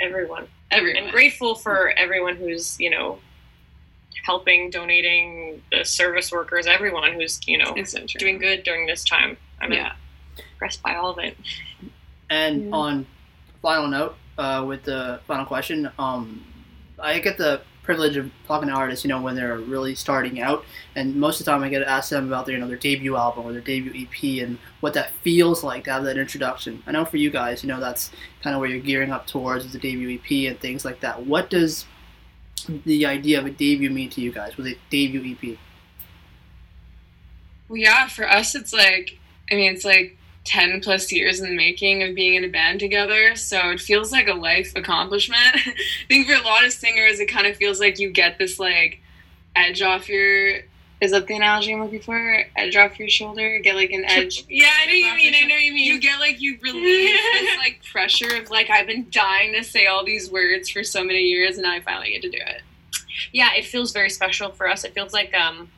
everyone 0.01 0.49
everyone. 0.71 1.03
and 1.05 1.11
grateful 1.11 1.55
for 1.55 1.91
everyone 1.97 2.37
who's 2.37 2.79
you 2.79 2.91
know 2.91 3.19
helping, 4.27 4.71
donating, 4.71 5.63
the 5.73 5.85
service 5.85 6.31
workers, 6.31 6.67
everyone 6.67 7.15
who's 7.15 7.41
you 7.47 7.57
know 7.59 7.73
It's 7.77 7.93
so 7.93 8.01
true. 8.07 8.19
doing 8.19 8.39
good 8.39 8.65
during 8.65 8.87
this 8.87 9.03
time. 9.05 9.39
I'm 9.63 9.73
Yeah. 9.73 9.93
impressed 10.53 10.83
by 10.83 10.95
all 10.97 11.11
of 11.11 11.19
it. 11.19 11.37
And 12.29 12.67
Yeah. 12.69 12.71
on 12.77 13.07
final 13.63 13.89
note, 13.89 14.17
uh, 14.39 14.65
with 14.67 14.85
the 14.85 15.21
final 15.27 15.45
question, 15.47 15.91
um, 15.99 16.45
I 17.01 17.19
get 17.19 17.39
the 17.39 17.63
privilege 17.83 18.17
of 18.17 18.31
talking 18.47 18.69
to 18.69 18.75
artists, 18.75 19.05
you 19.05 19.09
know, 19.09 19.21
when 19.21 19.35
they're 19.35 19.59
really 19.59 19.95
starting 19.95 20.41
out, 20.41 20.65
and 20.95 21.17
most 21.17 21.41
of 21.41 21.47
the 21.47 21.51
time 21.51 21.63
I 21.63 21.69
get 21.69 21.81
to 21.81 21.89
ask 21.89 22.11
them 22.11 22.27
about 22.27 22.47
their, 22.47 22.55
you 22.55 22.61
know, 22.61 22.69
their 22.69 22.77
debut 22.77 23.17
album 23.17 23.47
or 23.47 23.53
their 23.53 23.61
debut 23.61 24.07
EP 24.07 24.45
and 24.45 24.59
what 24.81 24.95
that 24.95 25.13
feels 25.23 25.65
like 25.65 25.85
to 25.85 25.93
have 25.93 26.05
that 26.05 26.17
introduction. 26.17 26.83
I 26.87 26.93
know 26.93 27.05
for 27.05 27.17
you 27.17 27.31
guys, 27.31 27.65
you 27.65 27.69
know, 27.69 27.81
that's 27.81 28.11
kind 28.43 28.55
of 28.55 28.61
where 28.61 28.69
you're 28.69 28.81
gearing 28.81 29.11
up 29.11 29.27
towards 29.27 29.65
with 29.65 29.73
the 29.73 29.79
debut 29.79 30.19
EP 30.19 30.51
and 30.51 30.61
things 30.61 30.85
like 30.85 31.01
that. 31.01 31.27
What 31.27 31.51
does 31.51 31.87
the 32.85 33.07
idea 33.07 33.39
of 33.39 33.47
a 33.47 33.51
debut 33.51 33.91
mean 33.91 34.11
to 34.11 34.21
you 34.21 34.33
guys 34.33 34.57
Was 34.57 34.67
a 34.67 34.77
debut 34.91 35.37
EP? 35.37 35.59
Well, 37.69 37.79
yeah, 37.79 38.09
for 38.09 38.29
us, 38.29 38.55
it's 38.55 38.73
like, 38.73 39.19
I 39.51 39.55
mean, 39.55 39.73
it's 39.73 39.85
like 39.85 40.17
10 40.45 40.81
plus 40.81 41.13
years 41.13 41.41
in 41.41 41.51
the 41.51 41.57
making 41.57 42.03
of 42.03 42.15
being 42.15 42.35
in 42.35 42.45
a 42.45 42.49
band 42.49 42.81
together. 42.81 43.37
So 43.37 43.71
it 43.71 43.81
feels 43.81 44.11
like 44.11 44.29
a 44.29 44.35
life 44.35 44.73
accomplishment. 44.75 45.41
I 45.55 45.75
think 46.09 46.27
for 46.27 46.35
a 46.35 46.43
lot 46.43 46.65
of 46.65 46.73
singers, 46.73 47.21
it 47.21 47.27
kind 47.27 47.47
of 47.47 47.57
feels 47.57 47.79
like 47.79 47.99
you 47.99 48.11
get 48.11 48.39
this, 48.39 48.59
like, 48.59 49.01
edge 49.55 49.83
off 49.83 50.09
your. 50.09 50.61
Is 51.01 51.13
that 51.13 51.27
the 51.27 51.35
analogy 51.35 51.73
I'm 51.73 51.83
looking 51.83 52.03
for? 52.03 52.45
Edge 52.57 52.77
off 52.77 52.99
your 52.99 53.09
shoulder? 53.09 53.59
Get 53.61 53.75
like 53.75 53.91
an 53.91 54.05
edge. 54.05 54.45
Yeah, 54.51 54.69
I 54.83 54.87
know 54.87 54.93
you 54.93 55.15
mean. 55.15 55.35
I 55.35 55.47
know 55.47 55.57
you 55.57 55.73
mean. 55.73 55.87
You 55.87 55.99
get 55.99 56.21
like 56.21 56.43
you 56.43 56.59
relieve 56.61 57.17
this 57.33 57.59
like 57.59 57.81
pressure 57.91 58.37
of 58.37 58.51
like 58.51 58.69
I've 58.69 58.87
been 58.87 59.07
dying 59.11 59.55
to 59.55 59.65
say 59.65 59.87
all 59.87 60.05
these 60.05 60.31
words 60.31 60.69
for 60.69 60.85
so 60.85 61.03
many 61.03 61.23
years 61.23 61.57
and 61.57 61.67
I 61.67 61.81
finally 61.81 62.11
get 62.11 62.21
to 62.23 62.31
do 62.31 62.37
it. 62.37 62.63
yeah, 63.33 63.55
it 63.57 63.65
feels 63.65 63.93
very 63.93 64.11
special 64.11 64.51
for 64.51 64.69
us. 64.69 64.85
It 64.85 64.93
feels 64.93 65.15
like 65.15 65.33
um 65.33 65.71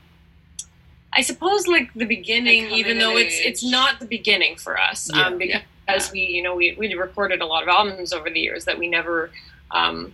I 1.14 1.20
suppose 1.20 1.66
like 1.66 1.92
the 1.94 2.06
beginning, 2.06 2.70
even 2.70 2.98
though 2.98 3.16
it's 3.16 3.34
it's 3.38 3.62
not 3.64 4.00
the 4.00 4.06
beginning 4.06 4.56
for 4.56 4.78
us. 4.80 5.10
Yeah. 5.12 5.26
Um 5.26 5.38
because 5.38 6.06
Yeah. 6.06 6.12
we, 6.12 6.20
you 6.20 6.42
know, 6.42 6.54
we 6.54 6.74
we 6.78 6.94
recorded 6.94 7.40
a 7.42 7.46
lot 7.46 7.62
of 7.62 7.68
albums 7.68 8.12
over 8.12 8.30
the 8.30 8.40
years 8.40 8.64
that 8.64 8.78
we 8.78 8.88
never 8.88 9.30
um 9.70 10.12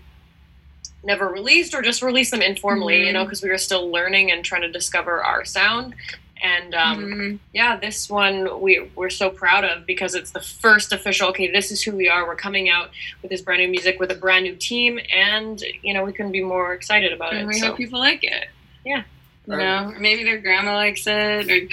never 1.05 1.29
released 1.29 1.75
or 1.75 1.83
just 1.83 2.03
released 2.03 2.33
them 2.33 2.43
informally, 2.43 3.07
you 3.07 3.13
know, 3.13 3.25
because 3.25 3.43
we 3.43 3.49
were 3.49 3.59
still 3.59 3.91
learning 3.91 4.33
and 4.33 4.45
trying 4.45 4.63
to 4.63 4.71
discover 4.73 5.23
our 5.23 5.45
sound. 5.45 5.95
And 6.43 6.75
um 6.75 7.05
Mhm. 7.05 7.39
yeah, 7.53 7.77
this 7.77 8.11
one 8.11 8.61
we 8.61 8.91
we're 8.97 9.11
so 9.11 9.31
proud 9.31 9.65
of 9.65 9.87
because 9.87 10.15
it's 10.17 10.33
the 10.33 10.41
first 10.41 10.93
official. 10.93 11.29
Okay, 11.29 11.49
this 11.51 11.71
is 11.71 11.83
who 11.83 11.93
we 11.93 12.09
are. 12.09 12.27
We're 12.27 12.37
coming 12.37 12.69
out 12.71 12.91
with 13.23 13.31
this 13.31 13.41
brand 13.41 13.61
new 13.63 13.69
music 13.69 14.01
with 14.01 14.11
a 14.11 14.15
brand 14.17 14.45
new 14.45 14.57
team, 14.57 14.99
and 15.15 15.63
you 15.83 15.95
know 15.95 16.05
we 16.05 16.13
couldn't 16.13 16.33
be 16.33 16.43
more 16.43 16.75
excited 16.75 17.13
about 17.13 17.33
and 17.35 17.43
it. 17.43 17.47
we 17.47 17.55
so. 17.61 17.69
hope 17.69 17.77
people 17.77 18.01
like 18.01 18.23
it. 18.25 18.49
Yeah. 18.85 19.03
You 19.49 19.57
know, 19.57 19.93
or 19.95 19.99
maybe 19.99 20.25
their 20.25 20.39
grandma 20.39 20.75
likes 20.75 21.07
it, 21.07 21.51
or 21.51 21.69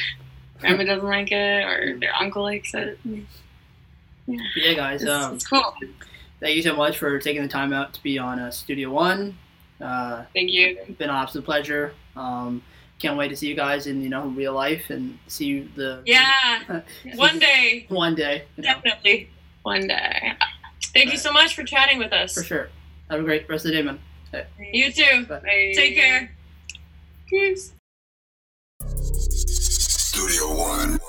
grandma 0.59 0.83
doesn't 0.85 1.05
like 1.07 1.31
it, 1.31 1.63
or 1.63 1.97
their 1.99 2.15
uncle 2.15 2.43
likes 2.43 2.73
it. 2.73 2.97
But 3.05 4.38
yeah, 4.55 4.73
guys, 4.73 5.01
It's, 5.03 5.11
um, 5.11 5.35
it's 5.35 5.47
cool. 5.47 5.73
thank 6.39 6.55
you 6.55 6.61
so 6.63 6.75
much 6.75 6.97
for 6.97 7.19
taking 7.19 7.41
the 7.41 7.47
time 7.47 7.73
out 7.73 7.93
to 7.93 8.01
be 8.03 8.17
on 8.17 8.39
uh, 8.39 8.49
Studio 8.51 8.89
One. 8.91 9.38
Uh, 9.81 10.23
Thank 10.33 10.51
you. 10.51 10.77
It's 10.88 10.97
been 10.97 11.09
an 11.09 11.15
absolute 11.15 11.43
pleasure. 11.45 11.93
Um, 12.15 12.63
can't 12.97 13.17
wait 13.17 13.27
to 13.27 13.35
see 13.35 13.47
you 13.47 13.55
guys 13.55 13.88
in 13.88 14.01
you 14.01 14.07
know 14.09 14.27
real 14.27 14.53
life 14.53 14.89
and 14.89 15.19
see 15.27 15.45
you 15.45 15.69
the 15.75 16.01
Yeah, 16.05 16.81
one 17.15 17.39
day, 17.39 17.85
one 17.89 18.15
day 18.15 18.45
you 18.55 18.63
know, 18.63 18.73
definitely. 18.73 19.29
One 19.63 19.85
day. 19.88 20.31
Thank 20.93 21.11
you 21.11 21.17
so 21.17 21.33
much 21.33 21.55
for 21.55 21.63
chatting 21.63 21.99
with 21.99 22.13
us. 22.13 22.33
for 22.35 22.43
sure. 22.43 22.69
Have 23.09 23.19
a 23.19 23.23
great 23.23 23.49
rest 23.49 23.65
of 23.65 23.71
the 23.71 23.77
day, 23.77 23.81
man. 23.83 23.99
You 24.71 24.91
too. 24.91 25.25
Bye. 25.27 25.73
Take 25.75 25.95
care. 25.95 26.31
Peace. 27.27 27.73
Studio 28.85 30.55
One. 30.55 30.99